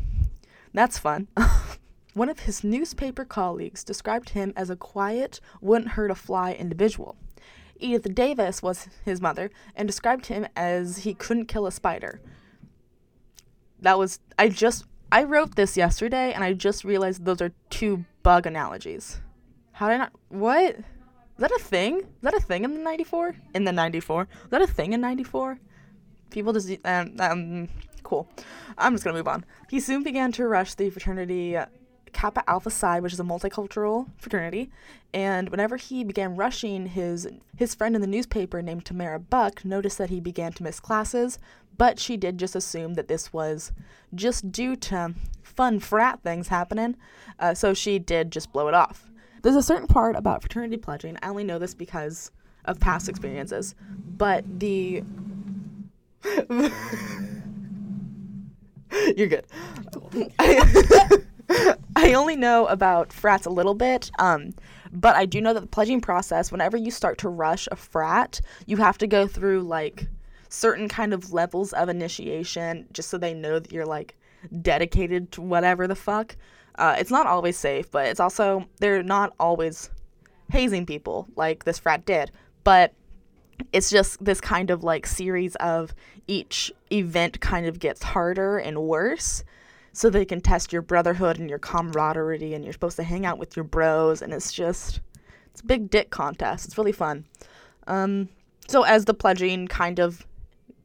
that's 0.72 0.98
fun. 0.98 1.28
One 2.15 2.29
of 2.29 2.41
his 2.41 2.65
newspaper 2.65 3.25
colleagues 3.25 3.85
described 3.85 4.31
him 4.31 4.53
as 4.57 4.71
a 4.71 4.77
quiet, 4.77 5.41
wouldn't 5.61 5.93
hurt 5.93 6.11
a 6.11 6.15
fly 6.15 6.53
individual. 6.53 7.17
Edith 7.79 8.15
Davis 8.15 8.62
was 8.62 8.88
his 9.05 9.21
mother 9.21 9.50
and 9.77 9.87
described 9.87 10.27
him 10.27 10.47
as 10.57 10.99
he 10.99 11.15
couldn't 11.15 11.47
kill 11.47 11.67
a 11.67 11.73
spider. 11.73 12.21
That 13.81 13.99
was 13.99 14.19
I 14.38 14.49
just 14.49 14.85
I 15.12 15.23
wrote 15.23 15.55
this 15.55 15.77
yesterday 15.77 16.33
and 16.33 16.43
I 16.43 16.53
just 16.53 16.85
realized 16.85 17.25
those 17.25 17.41
are 17.41 17.53
two 17.71 18.05
bug 18.23 18.47
analogies. 18.47 19.21
How 19.73 19.88
did 19.88 19.95
I 19.95 19.99
not 19.99 20.12
what? 20.29 20.77
Is 20.77 20.85
that 21.38 21.53
a 21.53 21.59
thing? 21.61 22.00
Is 22.00 22.23
that 22.23 22.35
a 22.35 22.41
thing 22.41 22.65
in 22.65 22.75
the 22.75 22.81
94? 22.81 23.37
In 23.55 23.65
the 23.65 23.73
94? 23.73 24.23
Is 24.23 24.50
that 24.50 24.62
a 24.62 24.67
thing 24.67 24.93
in 24.93 25.00
94? 25.00 25.61
People 26.31 26.53
just 26.53 26.69
um, 26.85 27.15
um 27.21 27.69
cool. 28.03 28.29
I'm 28.77 28.95
just 28.95 29.05
to 29.05 29.12
move 29.12 29.29
on. 29.29 29.45
He 29.71 29.79
soon 29.79 30.03
began 30.03 30.33
to 30.33 30.49
rush 30.49 30.75
the 30.75 30.91
fraternity 30.91 31.57
Kappa 32.12 32.49
Alpha 32.49 32.71
Psi, 32.71 33.00
which 33.00 33.12
is 33.12 33.21
a 33.21 33.25
multicultural 33.25 34.09
fraternity, 34.19 34.71
and 35.12 35.49
whenever 35.49 35.77
he 35.77 36.05
began 36.05 36.37
rushing, 36.37 36.87
his 36.87 37.29
his 37.57 37.75
friend 37.75 37.95
in 37.95 38.00
the 38.00 38.07
newspaper 38.07 38.62
named 38.62 38.85
Tamara 38.85 39.19
Buck 39.19 39.65
noticed 39.65 39.99
that 39.99 40.11
he 40.11 40.21
began 40.21 40.53
to 40.53 40.62
miss 40.62 40.81
classes, 40.81 41.38
but 41.77 41.99
she 41.99 42.17
did 42.17 42.38
just 42.38 42.57
assume 42.57 42.95
that 42.95 43.09
this 43.09 43.33
was 43.33 43.73
just 44.15 44.53
due 44.53 44.77
to 44.77 45.15
fun 45.43 45.81
frat 45.81 46.21
things 46.23 46.49
happening, 46.49 46.97
uh, 47.38 47.55
so 47.55 47.75
she 47.75 47.99
did 47.99 48.31
just 48.31 48.53
blow 48.53 48.69
it 48.69 48.75
off. 48.75 49.11
There's 49.43 49.57
a 49.57 49.62
certain 49.62 49.87
part 49.87 50.17
about 50.17 50.43
fraternity 50.43 50.77
pledging. 50.77 51.17
I 51.23 51.29
only 51.29 51.45
know 51.45 51.59
this 51.59 51.75
because 51.75 52.31
of 52.65 52.81
past 52.81 53.09
experiences, 53.09 53.75
but 54.17 54.45
the 54.61 55.03
You're 59.17 59.29
good. 59.29 59.47
I 61.97 62.12
only 62.14 62.37
know 62.37 62.67
about 62.67 63.12
frats 63.12 63.47
a 63.47 63.50
little 63.50 63.75
bit, 63.75 64.11
um, 64.19 64.52
but 64.93 65.17
I 65.17 65.26
do 65.26 65.40
know 65.40 65.55
that 65.55 65.61
the 65.61 65.67
pledging 65.67 66.00
process, 66.00 66.52
whenever 66.52 66.76
you 66.76 66.90
start 66.90 67.19
to 67.19 67.28
rush 67.28 67.69
a 67.71 67.76
frat, 67.76 68.40
you 68.67 68.76
have 68.78 68.99
to 68.99 69.07
go 69.07 69.26
through 69.26 69.62
like 69.62 70.09
certain 70.49 70.88
kind 70.88 71.12
of 71.12 71.33
levels 71.33 71.73
of 71.73 71.88
initiation 71.88 72.87
just 72.93 73.09
so 73.09 73.19
they 73.19 73.35
know 73.35 73.59
that 73.59 73.73
you're 73.73 73.87
like 73.87 74.17
dedicated 74.62 75.33
to 75.33 75.43
whatever 75.43 75.87
the 75.87 75.95
fuck. 75.95 76.37
Uh, 76.76 76.97
it's 76.99 77.11
not 77.11 77.26
always 77.26 77.57
safe, 77.57 77.90
but 77.90 78.07
it's 78.07 78.21
also, 78.21 78.67
they're 78.78 79.02
not 79.02 79.35
always 79.40 79.90
hazing 80.50 80.87
people 80.87 81.26
like 81.37 81.64
this 81.64 81.78
frat 81.78 82.05
did, 82.07 82.31
but 82.64 82.95
it's 83.73 83.90
just 83.90 84.25
this 84.25 84.40
kind 84.40 84.71
of 84.71 84.85
like 84.85 85.07
series 85.07 85.57
of 85.57 85.93
each 86.26 86.71
event 86.93 87.40
kind 87.40 87.67
of 87.67 87.78
gets 87.78 88.02
harder 88.02 88.59
and 88.59 88.78
worse 88.83 89.43
so 89.92 90.11
they 90.11 90.25
can 90.25 90.40
test 90.40 90.73
your 90.73 90.83
brotherhood 90.83 91.38
and 91.38 91.49
your 91.49 91.59
camaraderie 91.59 92.54
and 92.54 92.64
you're 92.64 92.73
supposed 92.73 92.97
to 92.97 93.02
hang 93.02 93.26
out 93.26 93.38
with 93.38 93.57
your 93.57 93.64
bros 93.64 94.23
and 94.23 94.33
it's 94.33 94.52
just 94.52 95.00
it's 95.50 95.61
a 95.61 95.66
big 95.66 95.90
dick 95.90 96.11
contest. 96.11 96.66
It's 96.66 96.78
really 96.78 96.92
fun. 96.92 97.25
Um, 97.88 98.28
so 98.68 98.83
as 98.83 99.07
the 99.07 99.14
pledging 99.14 99.66
kind 99.66 99.99
of 99.99 100.25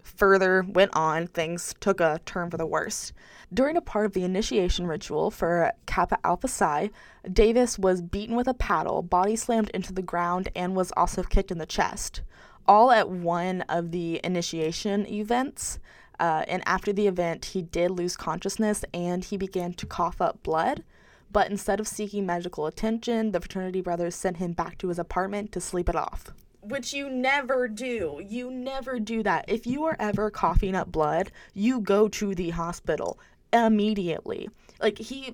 further 0.03 0.65
went 0.67 0.95
on 0.95 1.27
things 1.27 1.73
took 1.79 1.99
a 1.99 2.19
turn 2.25 2.49
for 2.49 2.57
the 2.57 2.65
worst. 2.65 3.13
During 3.53 3.77
a 3.77 3.81
part 3.81 4.05
of 4.05 4.13
the 4.13 4.23
initiation 4.23 4.87
ritual 4.87 5.31
for 5.31 5.71
kappa 5.85 6.17
alpha 6.23 6.47
psi 6.47 6.89
davis 7.31 7.79
was 7.79 8.01
beaten 8.01 8.35
with 8.35 8.47
a 8.47 8.53
paddle 8.53 9.01
body 9.01 9.35
slammed 9.35 9.69
into 9.73 9.93
the 9.93 10.01
ground 10.01 10.49
and 10.55 10.75
was 10.75 10.91
also 10.95 11.23
kicked 11.23 11.51
in 11.51 11.57
the 11.57 11.65
chest. 11.65 12.21
All 12.67 12.91
at 12.91 13.09
one 13.09 13.61
of 13.63 13.91
the 13.91 14.21
initiation 14.23 15.05
events. 15.07 15.79
Uh, 16.23 16.45
and 16.47 16.63
after 16.65 16.93
the 16.93 17.05
event, 17.05 17.43
he 17.43 17.61
did 17.61 17.91
lose 17.91 18.15
consciousness 18.15 18.85
and 18.93 19.25
he 19.25 19.35
began 19.35 19.73
to 19.73 19.85
cough 19.85 20.21
up 20.21 20.41
blood. 20.41 20.81
But 21.29 21.51
instead 21.51 21.81
of 21.81 21.87
seeking 21.87 22.25
medical 22.25 22.65
attention, 22.65 23.33
the 23.33 23.41
fraternity 23.41 23.81
brothers 23.81 24.15
sent 24.15 24.37
him 24.37 24.53
back 24.53 24.77
to 24.77 24.87
his 24.87 24.97
apartment 24.97 25.51
to 25.51 25.59
sleep 25.59 25.89
it 25.89 25.97
off. 25.97 26.29
Which 26.61 26.93
you 26.93 27.09
never 27.09 27.67
do. 27.67 28.21
You 28.25 28.49
never 28.49 29.01
do 29.01 29.21
that. 29.23 29.43
If 29.49 29.67
you 29.67 29.83
are 29.83 29.97
ever 29.99 30.31
coughing 30.31 30.75
up 30.75 30.93
blood, 30.93 31.29
you 31.53 31.81
go 31.81 32.07
to 32.07 32.33
the 32.33 32.51
hospital 32.51 33.19
immediately. 33.51 34.47
Like, 34.79 34.99
he 34.99 35.33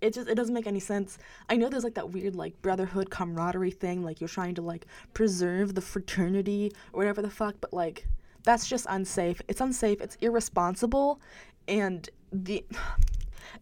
it 0.00 0.12
just 0.12 0.28
it 0.28 0.34
doesn't 0.34 0.54
make 0.54 0.66
any 0.66 0.80
sense. 0.80 1.18
I 1.48 1.56
know 1.56 1.68
there's 1.68 1.84
like 1.84 1.94
that 1.94 2.10
weird 2.10 2.34
like 2.34 2.60
brotherhood 2.62 3.10
camaraderie 3.10 3.70
thing, 3.70 4.02
like 4.02 4.20
you're 4.20 4.26
trying 4.26 4.56
to 4.56 4.62
like 4.62 4.86
preserve 5.14 5.76
the 5.76 5.82
fraternity 5.82 6.72
or 6.92 6.98
whatever 6.98 7.22
the 7.22 7.30
fuck, 7.30 7.54
but 7.60 7.72
like 7.72 8.08
that's 8.44 8.68
just 8.68 8.86
unsafe. 8.88 9.40
It's 9.48 9.60
unsafe, 9.60 10.00
it's 10.00 10.16
irresponsible, 10.20 11.20
and 11.68 12.08
the 12.32 12.64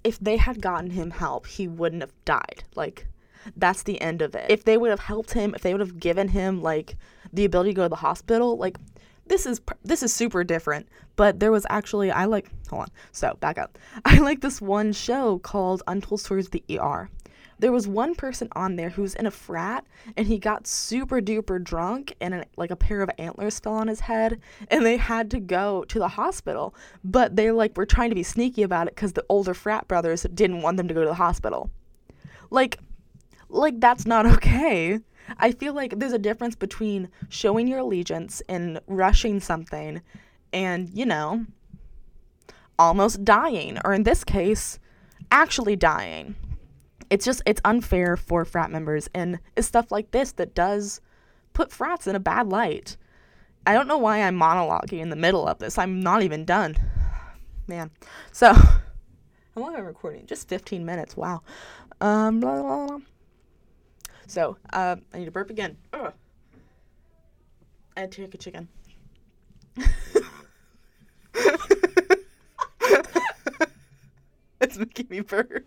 if 0.04 0.18
they 0.18 0.36
had 0.36 0.60
gotten 0.60 0.90
him 0.90 1.10
help, 1.10 1.46
he 1.46 1.66
wouldn't 1.66 2.02
have 2.02 2.12
died. 2.24 2.64
Like 2.74 3.06
that's 3.56 3.82
the 3.82 4.00
end 4.00 4.22
of 4.22 4.34
it. 4.34 4.50
If 4.50 4.64
they 4.64 4.76
would 4.76 4.90
have 4.90 5.00
helped 5.00 5.32
him, 5.32 5.54
if 5.54 5.62
they 5.62 5.72
would 5.72 5.80
have 5.80 5.98
given 5.98 6.28
him 6.28 6.62
like 6.62 6.96
the 7.32 7.44
ability 7.44 7.70
to 7.70 7.76
go 7.76 7.82
to 7.84 7.88
the 7.88 7.96
hospital, 7.96 8.56
like 8.56 8.78
this 9.28 9.46
is 9.46 9.60
this 9.84 10.02
is 10.02 10.12
super 10.12 10.42
different 10.42 10.88
but 11.16 11.38
there 11.38 11.52
was 11.52 11.66
actually 11.70 12.10
i 12.10 12.24
like 12.24 12.50
hold 12.68 12.82
on 12.82 12.88
so 13.12 13.36
back 13.40 13.58
up 13.58 13.78
i 14.04 14.18
like 14.18 14.40
this 14.40 14.60
one 14.60 14.92
show 14.92 15.38
called 15.38 15.82
untold 15.86 16.20
stories 16.20 16.46
of 16.46 16.52
the 16.52 16.64
er 16.80 17.08
there 17.58 17.72
was 17.72 17.88
one 17.88 18.14
person 18.14 18.48
on 18.52 18.76
there 18.76 18.90
who's 18.90 19.14
in 19.14 19.26
a 19.26 19.30
frat 19.30 19.84
and 20.16 20.26
he 20.26 20.38
got 20.38 20.66
super 20.66 21.20
duper 21.20 21.62
drunk 21.62 22.14
and 22.20 22.34
an, 22.34 22.44
like 22.56 22.70
a 22.70 22.76
pair 22.76 23.02
of 23.02 23.10
antlers 23.18 23.58
fell 23.58 23.74
on 23.74 23.88
his 23.88 24.00
head 24.00 24.40
and 24.68 24.86
they 24.86 24.96
had 24.96 25.30
to 25.32 25.40
go 25.40 25.84
to 25.84 25.98
the 25.98 26.08
hospital. 26.08 26.74
But 27.04 27.36
they 27.36 27.50
like 27.50 27.76
were 27.76 27.86
trying 27.86 28.10
to 28.10 28.14
be 28.14 28.22
sneaky 28.22 28.62
about 28.62 28.86
it 28.86 28.94
because 28.94 29.12
the 29.12 29.24
older 29.28 29.54
frat 29.54 29.88
brothers 29.88 30.26
didn't 30.34 30.62
want 30.62 30.76
them 30.76 30.88
to 30.88 30.94
go 30.94 31.02
to 31.02 31.08
the 31.08 31.14
hospital. 31.14 31.70
Like 32.50 32.78
like 33.48 33.80
that's 33.80 34.06
not 34.06 34.26
okay. 34.34 35.00
I 35.38 35.52
feel 35.52 35.74
like 35.74 35.98
there's 35.98 36.12
a 36.12 36.18
difference 36.18 36.54
between 36.54 37.08
showing 37.28 37.68
your 37.68 37.80
allegiance 37.80 38.40
and 38.48 38.80
rushing 38.86 39.40
something 39.40 40.00
and, 40.52 40.88
you 40.90 41.04
know, 41.04 41.44
almost 42.78 43.24
dying, 43.24 43.78
or 43.84 43.92
in 43.92 44.04
this 44.04 44.24
case, 44.24 44.78
actually 45.30 45.76
dying. 45.76 46.36
It's 47.10 47.24
just, 47.24 47.42
it's 47.46 47.60
unfair 47.64 48.16
for 48.16 48.44
frat 48.44 48.70
members, 48.70 49.08
and 49.14 49.38
it's 49.56 49.66
stuff 49.66 49.90
like 49.90 50.10
this 50.10 50.32
that 50.32 50.54
does 50.54 51.00
put 51.52 51.72
frats 51.72 52.06
in 52.06 52.14
a 52.14 52.20
bad 52.20 52.48
light. 52.48 52.96
I 53.66 53.74
don't 53.74 53.88
know 53.88 53.98
why 53.98 54.22
I'm 54.22 54.38
monologuing 54.38 55.00
in 55.00 55.10
the 55.10 55.16
middle 55.16 55.46
of 55.46 55.58
this. 55.58 55.78
I'm 55.78 56.00
not 56.00 56.22
even 56.22 56.44
done. 56.44 56.76
Man. 57.66 57.90
So, 58.32 58.52
how 58.52 58.80
long 59.56 59.74
am 59.74 59.80
I 59.80 59.84
recording? 59.84 60.26
Just 60.26 60.48
15 60.48 60.84
minutes. 60.84 61.16
Wow. 61.16 61.42
Um, 62.00 62.40
blah, 62.40 62.62
blah, 62.62 62.86
blah. 62.86 62.98
So, 64.26 64.56
uh, 64.72 64.96
I 65.12 65.18
need 65.18 65.24
to 65.24 65.30
burp 65.30 65.50
again. 65.50 65.76
Ugh. 65.92 66.12
I 67.96 68.06
take 68.06 68.34
a 68.34 68.38
chicken. 68.38 68.68
it's 74.60 74.78
making 74.78 75.08
me 75.10 75.20
burp. 75.20 75.66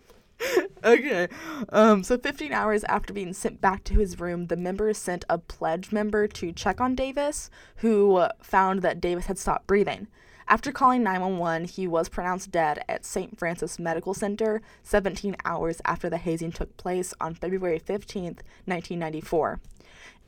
okay. 0.84 1.28
Um, 1.70 2.04
so 2.04 2.18
15 2.18 2.52
hours 2.52 2.84
after 2.86 3.14
being 3.14 3.34
sent 3.34 3.62
back 3.62 3.84
to 3.86 3.96
his 3.96 4.20
room, 4.20 4.48
the 4.48 4.58
members 4.58 4.98
sent 4.98 5.26
a 5.30 5.38
pledge 5.38 5.92
member 5.92 6.28
to 6.28 6.52
check 6.52 6.82
on 6.82 6.96
Davis, 6.96 7.50
who 7.78 8.26
found 8.42 8.82
that 8.82 9.02
Davis 9.02 9.28
had 9.28 9.38
stopped 9.38 9.68
breathing. 9.68 10.08
After 10.48 10.72
calling 10.72 11.04
911, 11.04 11.66
he 11.70 11.88
was 11.88 12.10
pronounced 12.10 12.52
dead 12.52 12.84
at 12.90 13.06
St. 13.06 13.40
Francis 13.40 13.80
Medical 13.80 14.14
Center 14.14 14.62
17 14.84 15.38
hours 15.46 15.82
after 15.86 16.10
the 16.10 16.18
hazing 16.18 16.52
took 16.52 16.76
place 16.76 17.14
on 17.22 17.36
February 17.36 17.80
15, 17.80 18.24
1994. 18.26 19.62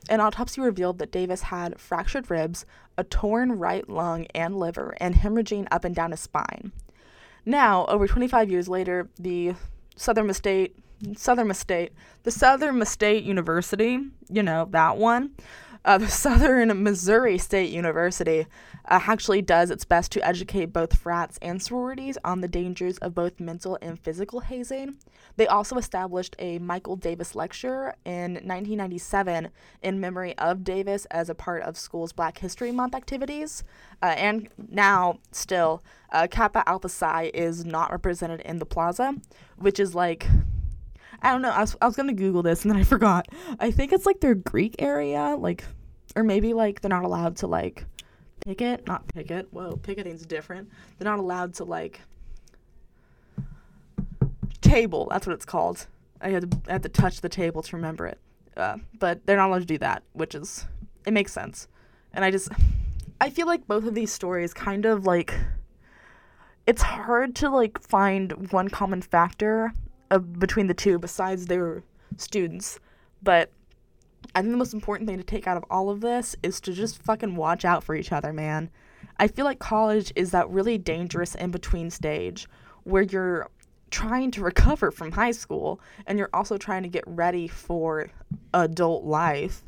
An 0.08 0.20
autopsy 0.20 0.60
revealed 0.60 0.98
that 0.98 1.10
Davis 1.12 1.42
had 1.42 1.78
fractured 1.78 2.30
ribs, 2.30 2.64
a 2.96 3.04
torn 3.04 3.52
right 3.52 3.88
lung 3.88 4.26
and 4.34 4.58
liver, 4.58 4.94
and 4.98 5.16
hemorrhaging 5.16 5.66
up 5.70 5.84
and 5.84 5.94
down 5.94 6.10
his 6.10 6.20
spine. 6.20 6.72
Now, 7.44 7.84
over 7.86 8.06
25 8.06 8.50
years 8.50 8.68
later, 8.68 9.08
the 9.18 9.54
Southern 9.96 10.32
State, 10.34 10.76
Southern 11.16 11.52
State, 11.54 11.92
the 12.22 12.30
Southern 12.30 12.84
State 12.84 13.24
University, 13.24 13.98
you 14.28 14.42
know, 14.42 14.66
that 14.70 14.96
one, 14.96 15.32
uh, 15.84 15.98
the 15.98 16.08
Southern 16.08 16.82
Missouri 16.82 17.38
State 17.38 17.70
University 17.70 18.46
uh, 18.86 19.00
actually 19.06 19.42
does 19.42 19.70
its 19.70 19.84
best 19.84 20.12
to 20.12 20.26
educate 20.26 20.66
both 20.66 20.96
frats 20.96 21.38
and 21.42 21.62
sororities 21.62 22.18
on 22.24 22.40
the 22.40 22.48
dangers 22.48 22.98
of 22.98 23.14
both 23.14 23.40
mental 23.40 23.78
and 23.80 23.98
physical 23.98 24.40
hazing. 24.40 24.96
They 25.36 25.46
also 25.46 25.76
established 25.76 26.36
a 26.38 26.58
Michael 26.58 26.96
Davis 26.96 27.34
lecture 27.34 27.94
in 28.04 28.34
1997 28.34 29.48
in 29.82 30.00
memory 30.00 30.36
of 30.38 30.64
Davis 30.64 31.06
as 31.06 31.28
a 31.28 31.34
part 31.34 31.62
of 31.62 31.76
school's 31.76 32.12
Black 32.12 32.38
History 32.38 32.70
Month 32.70 32.94
activities. 32.94 33.64
Uh, 34.02 34.14
and 34.16 34.48
now, 34.70 35.18
still, 35.32 35.82
uh, 36.12 36.28
Kappa 36.30 36.62
Alpha 36.68 36.88
Psi 36.88 37.30
is 37.34 37.64
not 37.64 37.90
represented 37.90 38.40
in 38.42 38.58
the 38.58 38.66
plaza, 38.66 39.14
which 39.56 39.80
is 39.80 39.94
like 39.94 40.26
I 41.24 41.32
don't 41.32 41.42
know. 41.42 41.50
I 41.50 41.62
was, 41.62 41.76
I 41.80 41.86
was 41.86 41.96
gonna 41.96 42.12
Google 42.12 42.42
this 42.42 42.62
and 42.62 42.70
then 42.70 42.78
I 42.78 42.84
forgot. 42.84 43.26
I 43.58 43.70
think 43.70 43.92
it's 43.92 44.06
like 44.06 44.20
their 44.20 44.34
Greek 44.34 44.76
area, 44.78 45.36
like, 45.38 45.64
or 46.14 46.22
maybe 46.22 46.52
like 46.52 46.80
they're 46.80 46.90
not 46.90 47.04
allowed 47.04 47.36
to 47.38 47.46
like 47.46 47.86
picket, 48.44 48.86
not 48.86 49.08
picket. 49.08 49.48
Whoa, 49.50 49.76
picketing's 49.76 50.26
different. 50.26 50.68
They're 50.98 51.10
not 51.10 51.18
allowed 51.18 51.54
to 51.54 51.64
like 51.64 52.00
table. 54.60 55.08
That's 55.10 55.26
what 55.26 55.32
it's 55.32 55.46
called. 55.46 55.86
I 56.20 56.28
had 56.28 56.50
to 56.50 56.58
I 56.68 56.72
had 56.72 56.82
to 56.82 56.88
touch 56.88 57.20
the 57.20 57.28
table 57.28 57.62
to 57.62 57.76
remember 57.76 58.06
it. 58.06 58.18
Uh, 58.56 58.76
but 58.98 59.26
they're 59.26 59.36
not 59.36 59.48
allowed 59.48 59.60
to 59.60 59.64
do 59.64 59.78
that, 59.78 60.02
which 60.12 60.34
is 60.34 60.66
it 61.06 61.12
makes 61.12 61.32
sense. 61.32 61.68
And 62.12 62.24
I 62.24 62.30
just 62.30 62.50
I 63.20 63.30
feel 63.30 63.46
like 63.46 63.66
both 63.66 63.84
of 63.84 63.94
these 63.94 64.12
stories 64.12 64.52
kind 64.52 64.84
of 64.84 65.06
like 65.06 65.34
it's 66.66 66.82
hard 66.82 67.34
to 67.36 67.48
like 67.48 67.80
find 67.80 68.52
one 68.52 68.68
common 68.68 69.02
factor 69.02 69.72
uh, 70.10 70.18
between 70.18 70.66
the 70.66 70.74
two 70.74 70.98
besides 70.98 71.46
their 71.46 71.82
students. 72.16 72.80
But 73.22 73.50
I 74.34 74.40
think 74.40 74.52
the 74.52 74.58
most 74.58 74.74
important 74.74 75.08
thing 75.08 75.18
to 75.18 75.24
take 75.24 75.46
out 75.46 75.56
of 75.56 75.64
all 75.70 75.90
of 75.90 76.00
this 76.00 76.36
is 76.42 76.60
to 76.62 76.72
just 76.72 77.02
fucking 77.02 77.36
watch 77.36 77.64
out 77.64 77.84
for 77.84 77.94
each 77.94 78.12
other, 78.12 78.32
man. 78.32 78.70
I 79.18 79.28
feel 79.28 79.44
like 79.44 79.58
college 79.58 80.12
is 80.16 80.30
that 80.32 80.48
really 80.50 80.78
dangerous 80.78 81.34
in 81.34 81.50
between 81.50 81.90
stage 81.90 82.48
where 82.84 83.02
you're 83.02 83.48
trying 83.90 84.30
to 84.32 84.42
recover 84.42 84.90
from 84.90 85.12
high 85.12 85.30
school 85.30 85.80
and 86.06 86.18
you're 86.18 86.30
also 86.32 86.56
trying 86.56 86.82
to 86.82 86.88
get 86.88 87.04
ready 87.06 87.46
for 87.46 88.10
adult 88.52 89.04
life, 89.04 89.62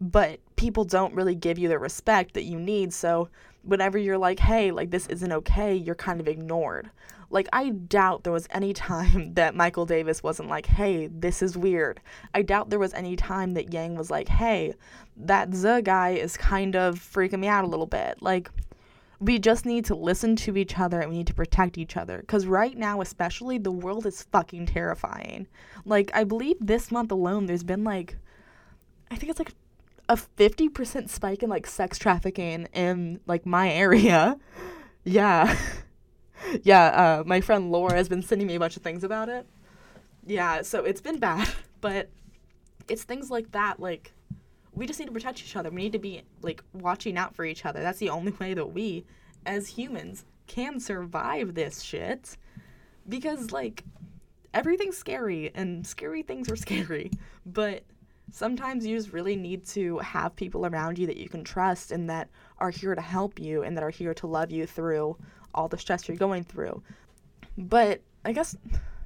but 0.00 0.40
people 0.56 0.84
don't 0.84 1.14
really 1.14 1.34
give 1.34 1.58
you 1.58 1.68
the 1.68 1.78
respect 1.78 2.34
that 2.34 2.42
you 2.42 2.58
need. 2.58 2.92
So 2.92 3.28
whenever 3.62 3.96
you're 3.96 4.18
like, 4.18 4.40
hey, 4.40 4.72
like 4.72 4.90
this 4.90 5.06
isn't 5.06 5.32
okay, 5.32 5.74
you're 5.74 5.94
kind 5.94 6.20
of 6.20 6.26
ignored. 6.26 6.90
Like, 7.30 7.48
I 7.52 7.70
doubt 7.70 8.24
there 8.24 8.32
was 8.32 8.48
any 8.50 8.72
time 8.72 9.34
that 9.34 9.54
Michael 9.54 9.86
Davis 9.86 10.22
wasn't 10.22 10.48
like, 10.48 10.66
hey, 10.66 11.06
this 11.06 11.42
is 11.42 11.56
weird. 11.56 12.00
I 12.34 12.42
doubt 12.42 12.70
there 12.70 12.78
was 12.78 12.94
any 12.94 13.16
time 13.16 13.54
that 13.54 13.72
Yang 13.72 13.96
was 13.96 14.10
like, 14.10 14.28
hey, 14.28 14.74
that 15.16 15.54
Z 15.54 15.82
guy 15.82 16.10
is 16.10 16.36
kind 16.36 16.76
of 16.76 16.98
freaking 16.98 17.40
me 17.40 17.48
out 17.48 17.64
a 17.64 17.68
little 17.68 17.86
bit. 17.86 18.20
Like, 18.20 18.50
we 19.20 19.38
just 19.38 19.66
need 19.66 19.84
to 19.84 19.94
listen 19.94 20.34
to 20.34 20.56
each 20.56 20.78
other 20.78 21.00
and 21.00 21.10
we 21.10 21.18
need 21.18 21.26
to 21.26 21.34
protect 21.34 21.76
each 21.76 21.96
other. 21.96 22.18
Because 22.18 22.46
right 22.46 22.76
now, 22.76 23.00
especially, 23.00 23.58
the 23.58 23.70
world 23.70 24.06
is 24.06 24.22
fucking 24.32 24.66
terrifying. 24.66 25.46
Like, 25.84 26.10
I 26.14 26.24
believe 26.24 26.56
this 26.58 26.90
month 26.90 27.12
alone, 27.12 27.46
there's 27.46 27.62
been 27.62 27.84
like, 27.84 28.16
I 29.10 29.16
think 29.16 29.30
it's 29.30 29.38
like 29.38 29.52
a 30.08 30.16
50% 30.16 31.08
spike 31.08 31.42
in 31.42 31.50
like 31.50 31.66
sex 31.66 31.98
trafficking 31.98 32.66
in 32.72 33.20
like 33.26 33.44
my 33.46 33.70
area. 33.72 34.38
Yeah. 35.04 35.56
Yeah, 36.62 36.86
uh, 36.86 37.22
my 37.26 37.40
friend 37.40 37.70
Laura 37.70 37.94
has 37.94 38.08
been 38.08 38.22
sending 38.22 38.46
me 38.46 38.54
a 38.54 38.58
bunch 38.58 38.76
of 38.76 38.82
things 38.82 39.04
about 39.04 39.28
it. 39.28 39.46
Yeah, 40.26 40.62
so 40.62 40.84
it's 40.84 41.00
been 41.00 41.18
bad, 41.18 41.48
but 41.80 42.08
it's 42.88 43.04
things 43.04 43.30
like 43.30 43.50
that. 43.52 43.80
Like, 43.80 44.12
we 44.72 44.86
just 44.86 44.98
need 44.98 45.06
to 45.06 45.12
protect 45.12 45.40
each 45.40 45.56
other. 45.56 45.70
We 45.70 45.82
need 45.82 45.92
to 45.92 45.98
be 45.98 46.22
like 46.42 46.62
watching 46.72 47.16
out 47.16 47.34
for 47.34 47.44
each 47.44 47.64
other. 47.64 47.80
That's 47.80 47.98
the 47.98 48.10
only 48.10 48.32
way 48.40 48.54
that 48.54 48.66
we, 48.66 49.04
as 49.46 49.68
humans, 49.68 50.24
can 50.46 50.80
survive 50.80 51.54
this 51.54 51.82
shit. 51.82 52.36
Because 53.08 53.50
like, 53.50 53.84
everything's 54.54 54.96
scary, 54.96 55.50
and 55.54 55.86
scary 55.86 56.22
things 56.22 56.50
are 56.50 56.56
scary. 56.66 57.10
But 57.46 57.82
sometimes 58.32 58.86
you 58.86 58.96
just 58.96 59.12
really 59.12 59.36
need 59.36 59.66
to 59.66 59.98
have 59.98 60.36
people 60.36 60.66
around 60.66 60.98
you 60.98 61.06
that 61.06 61.16
you 61.16 61.28
can 61.28 61.44
trust 61.44 61.90
and 61.90 62.08
that 62.08 62.28
are 62.58 62.70
here 62.70 62.94
to 62.94 63.00
help 63.00 63.38
you 63.38 63.62
and 63.62 63.76
that 63.76 63.82
are 63.82 63.90
here 63.90 64.14
to 64.14 64.26
love 64.26 64.50
you 64.50 64.66
through 64.66 65.16
all 65.54 65.68
the 65.68 65.78
stress 65.78 66.08
you're 66.08 66.16
going 66.16 66.44
through. 66.44 66.82
But 67.56 68.00
I 68.24 68.32
guess, 68.32 68.56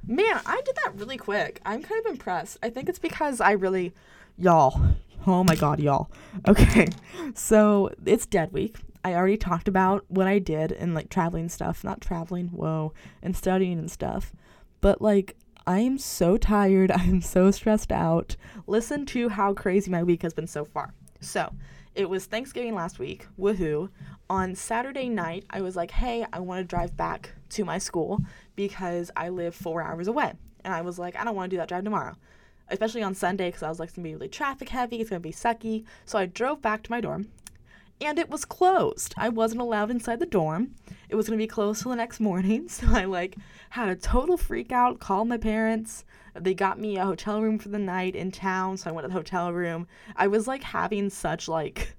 man, 0.06 0.40
I 0.46 0.60
did 0.64 0.76
that 0.84 0.94
really 0.96 1.16
quick. 1.16 1.60
I'm 1.64 1.82
kind 1.82 2.04
of 2.04 2.12
impressed. 2.12 2.58
I 2.62 2.70
think 2.70 2.88
it's 2.88 2.98
because 2.98 3.40
I 3.40 3.52
really, 3.52 3.92
y'all, 4.36 4.80
oh 5.26 5.44
my 5.44 5.54
god, 5.54 5.80
y'all. 5.80 6.10
Okay, 6.48 6.88
so 7.34 7.90
it's 8.04 8.26
Dead 8.26 8.52
Week. 8.52 8.76
I 9.04 9.14
already 9.14 9.36
talked 9.36 9.68
about 9.68 10.04
what 10.08 10.26
I 10.26 10.38
did 10.38 10.72
and 10.72 10.94
like 10.94 11.10
traveling 11.10 11.48
stuff, 11.48 11.84
not 11.84 12.00
traveling, 12.00 12.48
whoa, 12.48 12.92
and 13.22 13.36
studying 13.36 13.78
and 13.78 13.90
stuff. 13.90 14.32
But 14.80 15.02
like, 15.02 15.36
I 15.66 15.80
am 15.80 15.98
so 15.98 16.36
tired. 16.36 16.90
I 16.94 17.04
am 17.04 17.20
so 17.20 17.50
stressed 17.50 17.92
out. 17.92 18.36
Listen 18.66 19.06
to 19.06 19.28
how 19.28 19.52
crazy 19.52 19.90
my 19.90 20.02
week 20.02 20.22
has 20.22 20.32
been 20.32 20.46
so 20.46 20.64
far. 20.64 20.94
So, 21.20 21.52
it 21.94 22.08
was 22.08 22.26
Thanksgiving 22.26 22.74
last 22.74 22.98
week. 22.98 23.26
Woohoo 23.38 23.88
on 24.30 24.54
Saturday 24.54 25.08
night, 25.08 25.44
I 25.50 25.60
was 25.60 25.76
like, 25.76 25.90
hey, 25.90 26.24
I 26.32 26.40
want 26.40 26.60
to 26.60 26.64
drive 26.64 26.96
back 26.96 27.32
to 27.50 27.64
my 27.64 27.78
school 27.78 28.20
because 28.56 29.10
I 29.16 29.28
live 29.28 29.54
four 29.54 29.82
hours 29.82 30.08
away. 30.08 30.32
And 30.64 30.72
I 30.72 30.80
was 30.80 30.98
like, 30.98 31.16
I 31.16 31.24
don't 31.24 31.36
want 31.36 31.50
to 31.50 31.56
do 31.56 31.58
that 31.58 31.68
drive 31.68 31.84
tomorrow, 31.84 32.14
especially 32.68 33.02
on 33.02 33.14
Sunday 33.14 33.48
because 33.48 33.62
I 33.62 33.68
was 33.68 33.78
like, 33.78 33.88
it's 33.88 33.96
going 33.96 34.04
to 34.04 34.08
be 34.08 34.14
really 34.14 34.28
traffic 34.28 34.70
heavy, 34.70 35.00
it's 35.00 35.10
going 35.10 35.20
to 35.20 35.28
be 35.28 35.32
sucky. 35.32 35.84
So 36.06 36.18
I 36.18 36.26
drove 36.26 36.62
back 36.62 36.82
to 36.84 36.90
my 36.90 37.00
dorm 37.00 37.28
and 38.00 38.18
it 38.18 38.30
was 38.30 38.44
closed. 38.44 39.14
I 39.16 39.28
wasn't 39.28 39.60
allowed 39.60 39.90
inside 39.90 40.20
the 40.20 40.26
dorm. 40.26 40.74
It 41.08 41.16
was 41.16 41.28
going 41.28 41.38
to 41.38 41.42
be 41.42 41.48
closed 41.48 41.82
till 41.82 41.90
the 41.90 41.96
next 41.96 42.20
morning. 42.20 42.68
So 42.68 42.86
I 42.88 43.04
like 43.04 43.36
had 43.70 43.88
a 43.88 43.96
total 43.96 44.36
freak 44.36 44.72
out, 44.72 45.00
called 45.00 45.28
my 45.28 45.36
parents. 45.36 46.04
They 46.34 46.54
got 46.54 46.78
me 46.78 46.96
a 46.96 47.04
hotel 47.04 47.40
room 47.40 47.58
for 47.58 47.68
the 47.68 47.78
night 47.78 48.16
in 48.16 48.30
town, 48.30 48.76
so 48.76 48.90
I 48.90 48.92
went 48.92 49.04
to 49.04 49.08
the 49.08 49.14
hotel 49.14 49.52
room. 49.52 49.86
I 50.16 50.26
was 50.26 50.46
like 50.46 50.62
having 50.62 51.10
such 51.10 51.48
like 51.48 51.96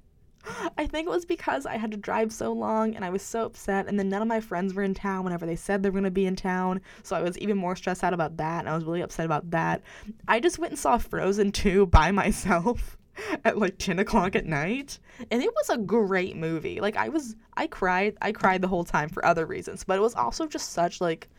I 0.78 0.86
think 0.86 1.08
it 1.08 1.12
was 1.12 1.26
because 1.26 1.66
I 1.66 1.78
had 1.78 1.92
to 1.92 1.98
drive 1.98 2.32
so 2.32 2.52
long 2.52 2.96
and 2.96 3.04
I 3.04 3.10
was 3.10 3.22
so 3.22 3.46
upset. 3.46 3.88
And 3.88 4.00
then 4.00 4.10
none 4.10 4.22
of 4.22 4.28
my 4.28 4.40
friends 4.40 4.74
were 4.74 4.84
in 4.84 4.94
town 4.94 5.24
whenever 5.24 5.46
they 5.46 5.56
said 5.56 5.82
they 5.82 5.90
were 5.90 6.00
going 6.00 6.04
to 6.04 6.12
be 6.12 6.26
in 6.26 6.36
town. 6.36 6.82
So 7.04 7.16
I 7.16 7.22
was 7.22 7.38
even 7.38 7.58
more 7.58 7.76
stressed 7.76 8.04
out 8.04 8.14
about 8.14 8.38
that. 8.38 8.60
And 8.60 8.70
I 8.70 8.76
was 8.76 8.86
really 8.86 9.02
upset 9.02 9.26
about 9.26 9.50
that. 9.52 9.82
I 10.28 10.40
just 10.40 10.60
went 10.60 10.72
and 10.72 10.80
saw 10.80 10.98
Frozen 10.98 11.52
2 11.54 11.86
by 11.88 12.12
myself 12.12 12.98
at 13.46 13.58
like 13.58 13.78
10 13.78 14.00
o'clock 14.00 14.36
at 14.36 14.46
night. 14.46 15.00
And 15.32 15.42
it 15.42 15.54
was 15.54 15.70
a 15.70 15.78
great 15.78 16.36
movie. 16.36 16.80
Like, 16.80 16.98
I 16.98 17.10
was, 17.10 17.36
I 17.56 17.68
cried. 17.68 18.18
I 18.22 18.32
cried 18.32 18.62
the 18.62 18.68
whole 18.68 18.84
time 18.84 19.10
for 19.10 19.26
other 19.26 19.46
reasons. 19.46 19.84
But 19.84 19.98
it 19.98 20.02
was 20.02 20.16
also 20.16 20.48
just 20.48 20.72
such 20.72 21.02
like, 21.02 21.30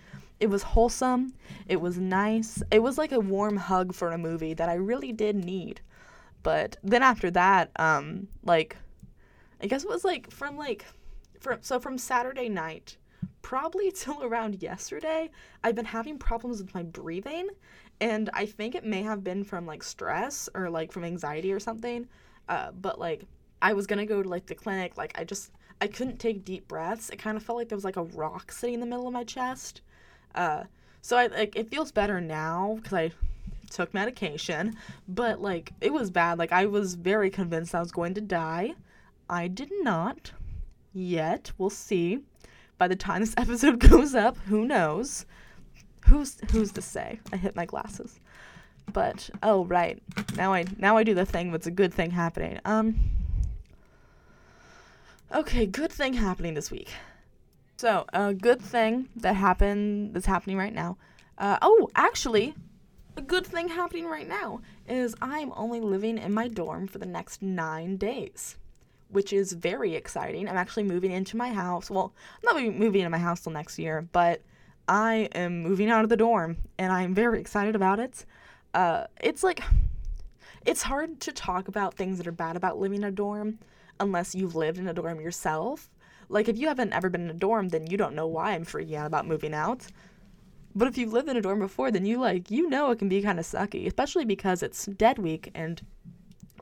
it 0.40 0.49
was 0.49 0.62
wholesome. 0.62 1.33
It 1.66 1.81
was 1.81 1.99
nice. 1.99 2.62
It 2.70 2.83
was 2.83 2.99
like 2.99 3.12
a 3.12 3.20
warm 3.20 3.57
hug 3.57 3.94
for 3.94 4.11
a 4.11 4.18
movie 4.18 4.55
that 4.55 4.68
I 4.68 4.75
really 4.75 5.12
did 5.12 5.37
need. 5.37 5.81
But 6.42 6.77
then 6.83 7.03
after 7.03 7.31
that, 7.33 7.70
um, 7.77 8.29
like, 8.44 8.77
I 9.62 9.66
guess 9.66 9.85
it 9.85 9.88
was 9.88 10.05
like 10.05 10.31
from 10.31 10.57
like 10.57 10.85
from 11.40 11.59
so 11.62 11.81
from 11.81 11.99
Saturday 11.99 12.49
night 12.49 12.96
probably 13.42 13.90
till 13.94 14.22
around 14.22 14.62
yesterday 14.62 15.31
I've 15.62 15.75
been 15.75 15.85
having 15.85 16.18
problems 16.18 16.61
with 16.61 16.75
my 16.75 16.83
breathing 16.83 17.49
and 18.01 18.29
I 18.35 18.46
think 18.46 18.75
it 18.75 18.85
may 18.85 19.03
have 19.03 19.25
been 19.25 19.44
from 19.44 19.66
like 19.66 19.83
stress 19.83 20.49
or 20.55 20.68
like 20.68 20.92
from 20.92 21.05
anxiety 21.05 21.53
or 21.53 21.61
something 21.61 22.07
uh, 22.49 22.72
but 22.72 22.99
like 22.99 23.25
I 23.62 23.72
was 23.72 23.87
gonna 23.87 24.07
go 24.07 24.22
to 24.22 24.29
like 24.29 24.46
the 24.46 24.55
clinic 24.55 24.96
like 24.96 25.18
I 25.18 25.25
just 25.25 25.53
I 25.81 25.87
couldn't 25.87 26.18
take 26.18 26.44
deep 26.44 26.68
breaths 26.68 27.11
it 27.11 27.18
kind 27.18 27.37
of 27.37 27.42
felt 27.42 27.59
like 27.59 27.68
there 27.68 27.77
was 27.77 27.85
like 27.85 27.96
a 27.96 28.05
rock 28.05 28.53
sitting 28.53 28.75
in 28.75 28.81
the 28.81 28.87
middle 28.87 29.07
of 29.07 29.12
my 29.12 29.25
chest 29.25 29.83
uh, 30.37 30.64
so 31.03 31.16
I 31.16 31.27
like 31.27 31.57
it 31.57 31.70
feels 31.70 31.92
better 31.92 32.20
now 32.20 32.79
because 32.83 32.92
I 32.92 33.12
took 33.70 33.92
medication 33.92 34.77
but 35.09 35.40
like 35.40 35.72
it 35.81 35.92
was 35.92 36.11
bad 36.11 36.38
like 36.38 36.53
I 36.53 36.66
was 36.66 36.94
very 36.94 37.31
convinced 37.31 37.75
I 37.75 37.81
was 37.81 37.90
going 37.90 38.14
to 38.14 38.20
die 38.20 38.75
I 39.29 39.49
did 39.49 39.70
not 39.83 40.33
yet. 40.96 41.53
We'll 41.59 41.70
see. 41.70 42.20
By 42.79 42.88
the 42.88 42.96
time 42.96 43.20
this 43.20 43.35
episode 43.37 43.79
goes 43.79 44.14
up, 44.14 44.37
who 44.46 44.64
knows? 44.64 45.27
Who's 46.07 46.38
who's 46.53 46.72
to 46.72 46.83
say? 46.83 47.20
I 47.33 47.37
hit 47.37 47.57
my 47.57 47.66
glasses. 47.66 48.20
But 48.92 49.29
oh 49.42 49.64
right. 49.64 50.01
Now 50.37 50.53
I 50.53 50.64
now 50.79 50.96
I 50.96 51.03
do 51.03 51.14
the 51.14 51.27
thing 51.27 51.51
what's 51.51 51.66
a 51.66 51.72
good 51.72 51.92
thing 51.92 52.12
happening. 52.12 52.61
Um 52.64 52.99
Okay, 55.35 55.66
good 55.66 55.90
thing 55.90 56.14
happening 56.14 56.55
this 56.55 56.70
week. 56.70 56.90
So, 57.77 58.07
a 58.12 58.33
good 58.33 58.61
thing 58.61 59.09
that 59.17 59.37
happened 59.37 60.15
that's 60.15 60.27
happening 60.27 60.57
right 60.57 60.75
now. 60.75 60.97
Uh, 61.37 61.59
oh, 61.61 61.89
actually, 61.95 62.55
a 63.17 63.23
good 63.23 63.47
thing 63.47 63.69
happening 63.69 64.07
right 64.07 64.27
now 64.27 64.61
is 64.89 65.15
I'm 65.21 65.53
only 65.55 65.81
living 65.81 66.17
in 66.19 66.33
my 66.33 66.49
dorm 66.49 66.87
for 66.87 66.99
the 66.99 67.07
next 67.07 67.43
nine 67.43 67.97
days 67.97 68.57
which 69.09 69.33
is 69.33 69.53
very 69.53 69.95
exciting. 69.95 70.49
I'm 70.49 70.57
actually 70.57 70.83
moving 70.83 71.12
into 71.12 71.37
my 71.37 71.53
house. 71.53 71.91
Well, 71.91 72.12
I'm 72.37 72.55
not 72.55 72.75
moving 72.75 73.03
into 73.03 73.11
my 73.11 73.19
house 73.19 73.41
till 73.41 73.53
next 73.53 73.79
year, 73.79 74.09
but 74.12 74.43
I 74.89 75.29
am 75.33 75.62
moving 75.62 75.91
out 75.91 76.05
of 76.05 76.11
the 76.11 76.17
dorm 76.17 76.57
and 76.79 76.93
I'm 76.93 77.15
very 77.15 77.41
excited 77.41 77.77
about 77.77 77.99
it. 77.99 78.25
Uh, 78.75 79.05
it's 79.21 79.43
like, 79.43 79.62
it's 80.65 80.83
hard 80.83 81.21
to 81.21 81.33
talk 81.33 81.69
about 81.69 81.95
things 81.95 82.19
that 82.19 82.27
are 82.27 82.33
bad 82.33 82.57
about 82.57 82.79
living 82.79 82.99
in 82.99 83.05
a 83.05 83.11
dorm 83.12 83.59
unless 84.01 84.35
you've 84.35 84.55
lived 84.55 84.79
in 84.79 84.89
a 84.89 84.93
dorm 84.93 85.21
yourself. 85.21 85.89
Like, 86.29 86.49
if 86.49 86.59
you 86.59 86.69
haven't 86.69 86.93
ever 86.93 87.09
been 87.09 87.23
in 87.23 87.31
a 87.31 87.35
dorm, 87.35 87.69
then 87.69 87.87
you 87.87 87.97
don't 87.97 88.15
know 88.15 88.27
why 88.27 88.53
I'm 88.53 88.65
freaking 88.65 88.95
out 88.97 89.07
about 89.07 89.27
moving 89.27 89.55
out. 89.55 89.87
But 90.75 90.89
if 90.89 90.99
you've 90.99 91.12
lived 91.12 91.29
in 91.29 91.37
a 91.37 91.41
dorm 91.41 91.61
before, 91.61 91.91
then 91.91 92.05
you 92.05 92.19
like, 92.19 92.51
you 92.51 92.69
know 92.69 92.91
it 92.91 92.99
can 92.99 93.09
be 93.09 93.23
kind 93.23 93.39
of 93.39 93.47
sucky, 93.47 93.87
especially 93.87 94.25
because 94.25 94.62
it's 94.62 94.87
dead 94.87 95.19
week 95.19 95.51
and 95.55 95.81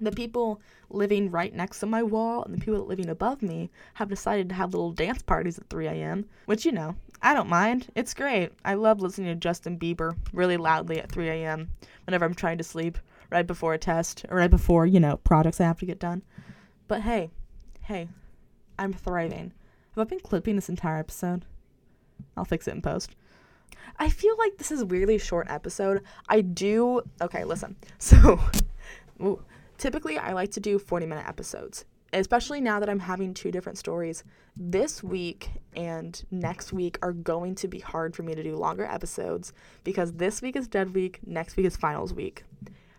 the 0.00 0.12
people 0.12 0.60
living 0.90 1.30
right 1.30 1.54
next 1.54 1.80
to 1.80 1.86
my 1.86 2.02
wall 2.02 2.42
and 2.44 2.54
the 2.54 2.64
people 2.64 2.84
living 2.84 3.08
above 3.08 3.42
me 3.42 3.70
have 3.94 4.08
decided 4.08 4.48
to 4.48 4.54
have 4.54 4.72
little 4.72 4.92
dance 4.92 5.22
parties 5.22 5.58
at 5.58 5.68
3 5.68 5.86
a.m., 5.86 6.26
which, 6.46 6.64
you 6.64 6.72
know, 6.72 6.94
I 7.22 7.34
don't 7.34 7.48
mind. 7.48 7.88
It's 7.94 8.14
great. 8.14 8.52
I 8.64 8.74
love 8.74 9.00
listening 9.00 9.28
to 9.28 9.34
Justin 9.34 9.78
Bieber 9.78 10.16
really 10.32 10.56
loudly 10.56 11.00
at 11.00 11.10
3 11.10 11.28
a.m. 11.28 11.70
whenever 12.06 12.24
I'm 12.24 12.34
trying 12.34 12.58
to 12.58 12.64
sleep, 12.64 12.98
right 13.30 13.46
before 13.46 13.74
a 13.74 13.78
test, 13.78 14.26
or 14.28 14.36
right 14.36 14.50
before, 14.50 14.86
you 14.86 15.00
know, 15.00 15.16
projects 15.18 15.60
I 15.60 15.64
have 15.64 15.78
to 15.80 15.86
get 15.86 15.98
done. 15.98 16.22
But 16.86 17.00
hey, 17.00 17.30
hey, 17.82 18.08
I'm 18.78 18.92
thriving. 18.92 19.52
Have 19.94 19.98
I 19.98 20.04
been 20.04 20.20
clipping 20.20 20.56
this 20.56 20.68
entire 20.68 20.98
episode? 20.98 21.44
I'll 22.36 22.44
fix 22.44 22.66
it 22.66 22.74
in 22.74 22.82
post. 22.82 23.14
I 23.98 24.08
feel 24.08 24.36
like 24.38 24.56
this 24.56 24.72
is 24.72 24.80
a 24.80 24.86
weirdly 24.86 25.18
short 25.18 25.46
episode. 25.48 26.02
I 26.28 26.40
do. 26.40 27.02
Okay, 27.20 27.44
listen. 27.44 27.76
So. 27.98 28.40
Typically, 29.78 30.18
I 30.18 30.32
like 30.32 30.50
to 30.52 30.60
do 30.60 30.78
40 30.78 31.06
minute 31.06 31.28
episodes, 31.28 31.84
especially 32.12 32.60
now 32.60 32.80
that 32.80 32.88
I'm 32.88 33.00
having 33.00 33.34
two 33.34 33.50
different 33.50 33.78
stories. 33.78 34.24
This 34.56 35.02
week 35.02 35.50
and 35.76 36.22
next 36.30 36.72
week 36.72 36.98
are 37.02 37.12
going 37.12 37.54
to 37.56 37.68
be 37.68 37.80
hard 37.80 38.14
for 38.14 38.22
me 38.22 38.34
to 38.34 38.42
do 38.42 38.56
longer 38.56 38.84
episodes 38.84 39.52
because 39.82 40.12
this 40.12 40.40
week 40.40 40.56
is 40.56 40.68
dead 40.68 40.94
week, 40.94 41.20
next 41.26 41.56
week 41.56 41.66
is 41.66 41.76
finals 41.76 42.14
week. 42.14 42.44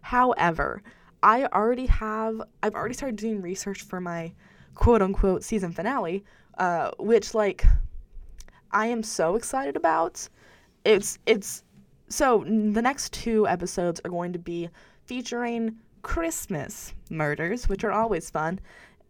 However, 0.02 0.82
I 1.24 1.46
already 1.46 1.88
have, 1.88 2.42
I've 2.62 2.76
already 2.76 2.94
started 2.94 3.16
doing 3.16 3.42
research 3.42 3.82
for 3.82 4.00
my 4.00 4.34
quote 4.76 5.02
unquote 5.02 5.44
season 5.44 5.72
finale, 5.72 6.24
uh, 6.58 6.92
which, 7.00 7.34
like, 7.34 7.66
I 8.72 8.88
am 8.88 9.04
so 9.04 9.36
excited 9.36 9.76
about. 9.76 10.28
it's 10.84 11.18
it's 11.26 11.64
so 12.08 12.44
the 12.46 12.82
next 12.82 13.14
two 13.14 13.48
episodes 13.48 14.00
are 14.06 14.12
going 14.12 14.34
to 14.34 14.40
be 14.40 14.70
featuring 15.06 15.78
Christmas 16.04 16.94
murders, 17.10 17.68
which 17.68 17.84
are 17.84 17.92
always 17.92 18.30
fun, 18.30 18.60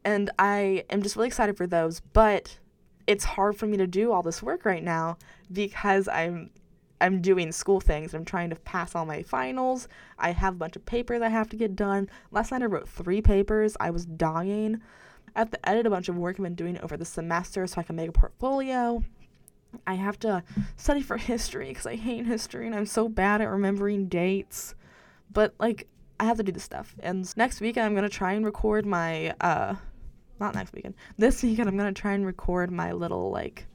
and 0.06 0.30
I 0.40 0.86
am 0.90 1.02
just 1.02 1.16
really 1.16 1.28
excited 1.28 1.58
for 1.58 1.68
those. 1.68 2.00
But 2.14 2.58
it's 3.08 3.26
hard 3.26 3.58
for 3.58 3.68
me 3.68 3.78
to 3.78 3.88
do 3.88 4.12
all 4.12 4.24
this 4.24 4.42
work 4.42 4.66
right 4.66 4.84
now 4.84 5.18
because 5.52 6.08
I'm 6.08 6.52
I'm 7.02 7.22
doing 7.22 7.52
school 7.52 7.82
things. 7.82 8.14
I'm 8.14 8.26
trying 8.26 8.50
to 8.52 8.56
pass 8.56 8.96
all 8.96 9.06
my 9.06 9.24
finals. 9.24 9.88
I 10.18 10.32
have 10.32 10.54
a 10.54 10.58
bunch 10.58 10.76
of 10.76 10.86
papers 10.86 11.22
I 11.22 11.30
have 11.30 11.50
to 11.50 11.58
get 11.58 11.76
done. 11.76 12.10
Last 12.32 12.52
night 12.52 12.62
I 12.62 12.66
wrote 12.66 12.88
three 12.88 13.22
papers. 13.22 13.76
I 13.80 13.90
was 13.90 14.06
dying. 14.06 14.82
I 15.36 15.40
have 15.40 15.52
to 15.52 15.70
edit 15.70 15.86
a 15.86 15.90
bunch 15.90 16.10
of 16.10 16.16
work 16.16 16.38
I've 16.40 16.44
been 16.44 16.56
doing 16.56 16.80
over 16.82 16.96
the 16.96 17.06
semester 17.06 17.68
so 17.68 17.82
I 17.82 17.84
can 17.84 17.96
make 17.96 18.10
a 18.10 18.14
portfolio. 18.14 19.04
I 19.86 19.96
have 19.96 20.18
to 20.20 20.44
study 20.78 21.02
for 21.02 21.18
history 21.34 21.70
because 21.70 21.86
I 21.86 21.96
hate 21.96 22.26
history 22.26 22.66
and 22.66 22.76
I'm 22.76 22.86
so 22.86 23.10
bad 23.10 23.42
at 23.42 23.50
remembering 23.50 24.08
dates. 24.08 24.76
But 25.32 25.54
like 25.60 25.88
I 26.20 26.26
have 26.26 26.38
to 26.38 26.44
do 26.44 26.52
this 26.52 26.64
stuff. 26.64 26.96
And 27.00 27.36
next 27.36 27.60
weekend 27.60 27.86
I'm 27.86 27.96
gonna 27.96 28.10
try 28.10 28.34
and 28.34 28.46
record 28.46 28.86
my 28.86 29.36
uh 29.42 29.76
not 30.40 30.56
next 30.56 30.74
weekend. 30.74 30.96
This 31.18 31.44
weekend 31.44 31.68
I'm 31.68 31.78
gonna 31.78 31.92
try 31.92 32.14
and 32.14 32.26
record 32.26 32.72
my 32.72 32.94
little 32.94 33.32
like 33.32 33.68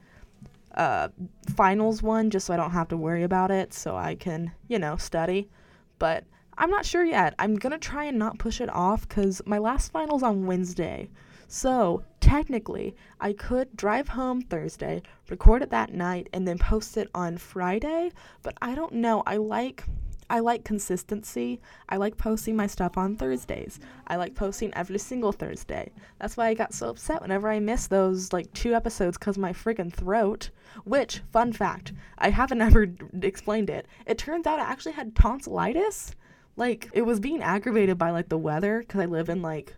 uh 0.75 1.09
finals 1.55 2.03
one 2.03 2.31
just 2.31 2.47
so 2.47 2.55
I 2.55 2.57
don't 2.57 2.71
have 2.71 2.89
to 2.89 2.97
worry 2.97 3.25
about 3.25 3.51
it 3.51 3.75
so 3.75 3.97
I 3.97 4.15
can, 4.15 4.53
you 4.69 4.79
know, 4.79 4.97
study. 4.97 5.51
But 5.99 6.25
I'm 6.57 6.71
not 6.71 6.87
sure 6.87 7.05
yet. 7.05 7.35
I'm 7.39 7.57
gonna 7.57 7.79
try 7.79 8.05
and 8.05 8.19
not 8.19 8.39
push 8.39 8.63
it 8.63 8.71
off 8.71 9.07
because 9.07 9.43
my 9.45 9.59
last 9.59 9.93
final's 9.93 10.23
on 10.23 10.47
Wednesday. 10.47 11.11
So 11.53 12.05
technically, 12.21 12.95
I 13.21 13.33
could 13.33 13.77
drive 13.77 14.07
home 14.11 14.41
Thursday, 14.41 15.03
record 15.29 15.63
it 15.63 15.71
that 15.71 15.93
night, 15.93 16.29
and 16.33 16.47
then 16.47 16.59
post 16.59 16.97
it 16.97 17.11
on 17.13 17.39
Friday. 17.39 18.13
But 18.45 18.57
I 18.63 18.77
don't 18.77 18.93
know. 18.93 19.25
I 19.27 19.39
like 19.39 19.83
I 20.31 20.39
like 20.39 20.63
consistency. 20.65 21.61
I 21.89 21.97
like 21.97 22.17
posting 22.17 22.55
my 22.55 22.69
stuff 22.69 22.97
on 22.97 23.17
Thursdays. 23.17 23.81
I 24.07 24.15
like 24.15 24.37
posting 24.37 24.73
every 24.75 25.01
single 25.01 25.33
Thursday. 25.33 25.91
That's 26.21 26.37
why 26.37 26.47
I 26.47 26.55
got 26.55 26.73
so 26.73 26.91
upset 26.91 27.21
whenever 27.21 27.49
I 27.49 27.59
missed 27.59 27.91
those 27.91 28.33
like 28.33 28.53
two 28.53 28.73
episodes 28.73 29.19
because 29.19 29.37
my 29.37 29.53
friggin' 29.53 29.93
throat. 29.93 30.51
Which, 30.85 31.21
fun 31.33 31.53
fact, 31.53 31.93
I 32.17 32.31
haven't 32.31 32.63
ever 32.63 32.87
explained 33.23 33.71
it. 33.71 33.89
It 34.07 34.19
turns 34.19 34.47
out 34.47 34.61
I 34.61 34.71
actually 34.71 34.93
had 34.93 35.17
tonsillitis. 35.17 36.15
Like, 36.55 36.91
it 36.93 37.03
was 37.03 37.19
being 37.19 37.43
aggravated 37.43 37.99
by 37.99 38.13
like 38.13 38.29
the 38.29 38.39
weather 38.39 38.79
because 38.79 39.01
I 39.01 39.07
live 39.07 39.29
in 39.29 39.43
like, 39.43 39.75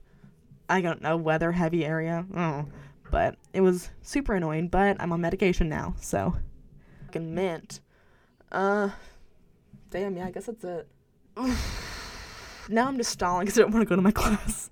I 0.72 0.80
don't 0.80 1.02
know, 1.02 1.16
weather 1.18 1.52
heavy 1.52 1.84
area. 1.84 2.24
Oh. 2.34 2.64
But 3.10 3.36
it 3.52 3.60
was 3.60 3.90
super 4.00 4.34
annoying, 4.34 4.68
but 4.68 4.96
I'm 4.98 5.12
on 5.12 5.20
medication 5.20 5.68
now, 5.68 5.94
so. 6.00 6.34
Fucking 7.06 7.34
mint. 7.34 7.80
Uh, 8.50 8.88
Damn, 9.90 10.16
yeah, 10.16 10.26
I 10.26 10.30
guess 10.30 10.46
that's 10.46 10.64
it. 10.64 10.88
now 12.70 12.88
I'm 12.88 12.96
just 12.96 13.10
stalling 13.10 13.44
because 13.44 13.58
I 13.58 13.62
don't 13.62 13.72
want 13.72 13.82
to 13.82 13.88
go 13.88 13.96
to 13.96 14.00
my 14.00 14.10
class. 14.12 14.70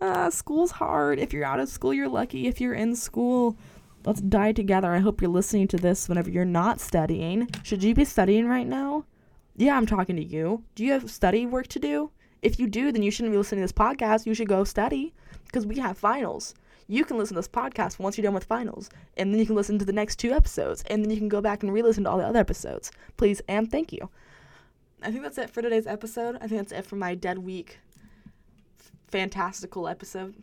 Uh, 0.00 0.30
school's 0.30 0.70
hard. 0.70 1.18
If 1.18 1.32
you're 1.32 1.44
out 1.44 1.58
of 1.58 1.68
school, 1.68 1.92
you're 1.92 2.08
lucky. 2.08 2.46
If 2.46 2.60
you're 2.60 2.74
in 2.74 2.94
school, 2.94 3.58
let's 4.04 4.20
die 4.20 4.52
together. 4.52 4.94
I 4.94 5.00
hope 5.00 5.20
you're 5.20 5.28
listening 5.28 5.66
to 5.68 5.76
this 5.76 6.08
whenever 6.08 6.30
you're 6.30 6.44
not 6.44 6.78
studying. 6.78 7.48
Should 7.64 7.82
you 7.82 7.92
be 7.92 8.04
studying 8.04 8.46
right 8.46 8.68
now? 8.68 9.06
Yeah, 9.56 9.76
I'm 9.76 9.86
talking 9.86 10.14
to 10.14 10.24
you. 10.24 10.62
Do 10.76 10.84
you 10.84 10.92
have 10.92 11.10
study 11.10 11.44
work 11.44 11.66
to 11.68 11.80
do? 11.80 12.12
If 12.42 12.58
you 12.58 12.66
do, 12.66 12.92
then 12.92 13.02
you 13.02 13.10
shouldn't 13.10 13.32
be 13.32 13.38
listening 13.38 13.60
to 13.60 13.64
this 13.64 13.72
podcast. 13.72 14.26
You 14.26 14.34
should 14.34 14.48
go 14.48 14.64
study 14.64 15.14
because 15.46 15.66
we 15.66 15.78
have 15.78 15.98
finals 15.98 16.54
you 16.88 17.04
can 17.04 17.18
listen 17.18 17.34
to 17.34 17.38
this 17.38 17.48
podcast 17.48 17.98
once 17.98 18.16
you're 18.16 18.22
done 18.24 18.34
with 18.34 18.44
finals, 18.44 18.88
and 19.18 19.32
then 19.32 19.38
you 19.38 19.46
can 19.46 19.54
listen 19.54 19.78
to 19.78 19.84
the 19.84 19.92
next 19.92 20.16
two 20.16 20.32
episodes, 20.32 20.82
and 20.88 21.04
then 21.04 21.10
you 21.10 21.18
can 21.18 21.28
go 21.28 21.42
back 21.42 21.62
and 21.62 21.72
re-listen 21.72 22.04
to 22.04 22.10
all 22.10 22.16
the 22.16 22.26
other 22.26 22.40
episodes. 22.40 22.90
Please 23.18 23.42
and 23.46 23.70
thank 23.70 23.92
you. 23.92 24.08
I 25.02 25.10
think 25.10 25.22
that's 25.22 25.38
it 25.38 25.50
for 25.50 25.60
today's 25.60 25.86
episode. 25.86 26.36
I 26.36 26.48
think 26.48 26.62
that's 26.62 26.72
it 26.72 26.86
for 26.86 26.96
my 26.96 27.14
dead 27.14 27.38
week. 27.38 27.78
Fantastical 29.08 29.86
episode. 29.86 30.34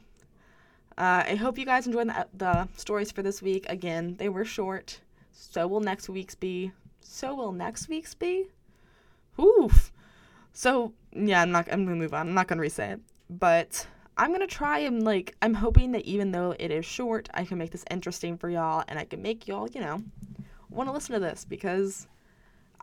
Uh, 0.97 1.23
I 1.27 1.36
hope 1.36 1.58
you 1.58 1.65
guys 1.65 1.88
enjoyed 1.88 2.08
the, 2.08 2.27
the 2.34 2.67
stories 2.77 3.12
for 3.12 3.23
this 3.23 3.41
week. 3.41 3.65
Again, 3.67 4.15
they 4.17 4.29
were 4.29 4.45
short. 4.45 5.01
So 5.34 5.67
will 5.67 5.81
next 5.81 6.08
week's 6.08 6.36
be. 6.36 6.71
So 7.01 7.36
will 7.36 7.51
next 7.51 7.89
week's 7.89 8.13
be. 8.13 8.45
Oof. 9.39 9.91
So 10.55 10.93
yeah, 11.11 11.41
I'm 11.41 11.51
not. 11.51 11.67
I'm 11.71 11.83
gonna 11.85 11.97
move 11.97 12.13
on. 12.13 12.29
I'm 12.29 12.33
not 12.33 12.47
gonna 12.47 12.61
re-say 12.61 12.91
it. 12.91 13.01
But 13.29 13.85
I'm 14.17 14.31
gonna 14.31 14.47
try 14.47 14.79
and 14.79 15.03
like 15.03 15.35
I'm 15.41 15.53
hoping 15.53 15.91
that 15.91 16.05
even 16.05 16.31
though 16.31 16.55
it 16.57 16.71
is 16.71 16.85
short, 16.85 17.29
I 17.33 17.43
can 17.43 17.57
make 17.57 17.71
this 17.71 17.83
interesting 17.91 18.37
for 18.37 18.49
y'all 18.49 18.83
and 18.87 18.97
I 18.97 19.03
can 19.03 19.21
make 19.21 19.47
y'all, 19.47 19.69
you 19.69 19.81
know, 19.81 20.01
want 20.69 20.87
to 20.87 20.93
listen 20.93 21.13
to 21.13 21.19
this 21.19 21.43
because 21.43 22.07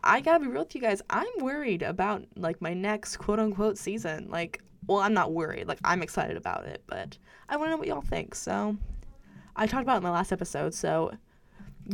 I 0.03 0.21
gotta 0.21 0.39
be 0.39 0.47
real 0.47 0.61
with 0.61 0.75
you 0.75 0.81
guys. 0.81 1.01
I'm 1.09 1.27
worried 1.39 1.81
about 1.81 2.23
like 2.35 2.61
my 2.61 2.75
next 2.75 3.17
quote 3.17 3.39
unquote 3.39 3.79
season. 3.79 4.29
Like, 4.29 4.61
well, 4.85 4.99
I'm 4.99 5.15
not 5.15 5.33
worried. 5.33 5.67
Like, 5.67 5.79
I'm 5.83 6.03
excited 6.03 6.37
about 6.37 6.65
it, 6.67 6.83
but 6.85 7.17
I 7.49 7.57
want 7.57 7.67
to 7.67 7.71
know 7.71 7.77
what 7.77 7.87
y'all 7.87 8.01
think. 8.01 8.35
So, 8.35 8.77
I 9.55 9.65
talked 9.65 9.83
about 9.83 9.95
it 9.95 9.97
in 9.97 10.03
my 10.03 10.11
last 10.11 10.31
episode. 10.31 10.75
So, 10.75 11.13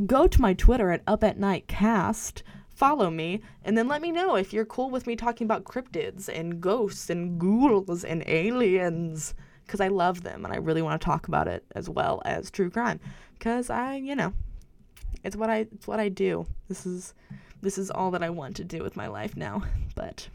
go 0.06 0.28
to 0.28 0.42
my 0.42 0.54
Twitter 0.56 0.92
at 0.92 1.04
Up 1.08 1.24
at 1.24 1.40
Night 1.40 1.68
Cast 1.68 2.44
follow 2.80 3.10
me, 3.10 3.42
and 3.66 3.78
then 3.78 3.90
let 3.90 4.02
me 4.02 4.10
know 4.10 4.36
if 4.36 4.54
you're 4.54 4.64
cool 4.64 4.90
with 4.90 5.06
me 5.06 5.18
talking 5.18 5.44
about 5.44 5.66
cryptids 5.66 6.30
and 6.30 6.62
ghosts 6.62 7.10
and 7.10 7.38
ghouls 7.38 8.06
and 8.06 8.24
aliens. 8.26 9.34
Because 9.66 9.82
I 9.82 9.90
love 9.90 10.24
them 10.24 10.46
and 10.46 10.54
I 10.54 10.58
really 10.58 10.82
want 10.82 11.00
to 11.00 11.06
talk 11.06 11.28
about 11.28 11.48
it 11.48 11.64
as 11.76 11.88
well 11.90 12.24
as 12.26 12.50
true 12.50 12.72
crime. 12.72 13.00
Because 13.38 13.70
I, 13.70 13.98
you 13.98 14.16
know, 14.16 14.34
it's 15.24 15.36
what 15.36 15.50
I 15.50 15.68
it's 15.72 15.86
what 15.88 16.00
I 16.00 16.10
do. 16.10 16.48
This 16.70 16.86
is 16.86 17.14
this 17.62 17.78
is 17.78 17.92
all 17.92 18.12
that 18.12 18.24
I 18.24 18.30
want 18.30 18.56
to 18.56 18.64
do 18.64 18.82
with 18.82 18.96
my 18.96 19.08
life 19.08 19.36
now. 19.36 19.64
But 19.96 20.30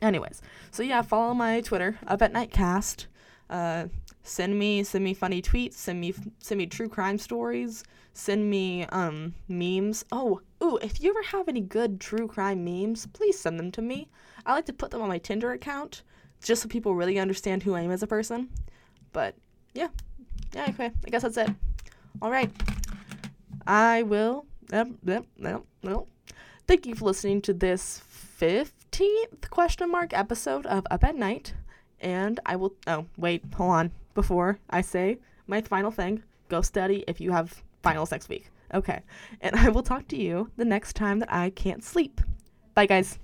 anyways, 0.00 0.40
so 0.70 0.84
yeah, 0.84 1.02
follow 1.02 1.34
my 1.34 1.60
Twitter 1.60 1.98
up 2.06 2.22
at 2.22 2.32
Nightcast. 2.32 3.06
Uh, 3.50 3.88
send 4.22 4.58
me 4.58 4.82
send 4.82 5.04
me 5.04 5.14
funny 5.14 5.42
tweets. 5.42 5.74
Send 5.74 6.00
me 6.00 6.14
send 6.38 6.58
me 6.58 6.66
true 6.66 6.88
crime 6.88 7.18
stories 7.18 7.84
send 8.18 8.50
me 8.50 8.84
um 8.86 9.32
memes. 9.46 10.04
Oh, 10.10 10.40
ooh, 10.62 10.76
if 10.82 11.00
you 11.00 11.10
ever 11.10 11.22
have 11.22 11.48
any 11.48 11.60
good 11.60 12.00
true 12.00 12.26
crime 12.26 12.64
memes, 12.64 13.06
please 13.06 13.38
send 13.38 13.58
them 13.58 13.70
to 13.72 13.80
me. 13.80 14.08
I 14.44 14.54
like 14.54 14.66
to 14.66 14.72
put 14.72 14.90
them 14.90 15.00
on 15.02 15.08
my 15.08 15.18
Tinder 15.18 15.52
account 15.52 16.02
just 16.42 16.62
so 16.62 16.68
people 16.68 16.94
really 16.94 17.18
understand 17.18 17.62
who 17.62 17.74
I 17.74 17.82
am 17.82 17.92
as 17.92 18.02
a 18.02 18.06
person. 18.08 18.48
But 19.12 19.36
yeah. 19.72 19.88
Yeah, 20.52 20.66
okay. 20.70 20.90
I 21.06 21.10
guess 21.10 21.22
that's 21.22 21.36
it. 21.36 21.50
All 22.20 22.30
right. 22.30 22.50
I 23.66 24.02
will 24.02 24.46
yep, 24.72 24.88
yep, 25.04 25.24
yep, 25.38 25.62
yep. 25.82 26.06
Thank 26.66 26.86
you 26.86 26.96
for 26.96 27.04
listening 27.04 27.40
to 27.42 27.52
this 27.52 28.02
15th 28.40 29.48
question 29.50 29.90
mark 29.90 30.12
episode 30.12 30.66
of 30.66 30.84
Up 30.90 31.04
at 31.04 31.14
Night. 31.14 31.54
And 32.00 32.40
I 32.44 32.56
will 32.56 32.74
oh, 32.88 33.06
wait, 33.16 33.44
hold 33.54 33.70
on. 33.70 33.92
Before 34.18 34.58
I 34.68 34.80
say 34.80 35.18
my 35.46 35.60
final 35.60 35.92
thing, 35.92 36.24
go 36.48 36.60
study 36.60 37.04
if 37.06 37.20
you 37.20 37.30
have 37.30 37.62
finals 37.84 38.10
next 38.10 38.28
week. 38.28 38.50
Okay. 38.74 39.00
And 39.42 39.54
I 39.64 39.68
will 39.68 39.84
talk 39.84 40.08
to 40.08 40.16
you 40.16 40.50
the 40.56 40.64
next 40.64 40.96
time 40.96 41.20
that 41.20 41.32
I 41.32 41.50
can't 41.50 41.84
sleep. 41.84 42.20
Bye, 42.74 42.86
guys. 42.86 43.20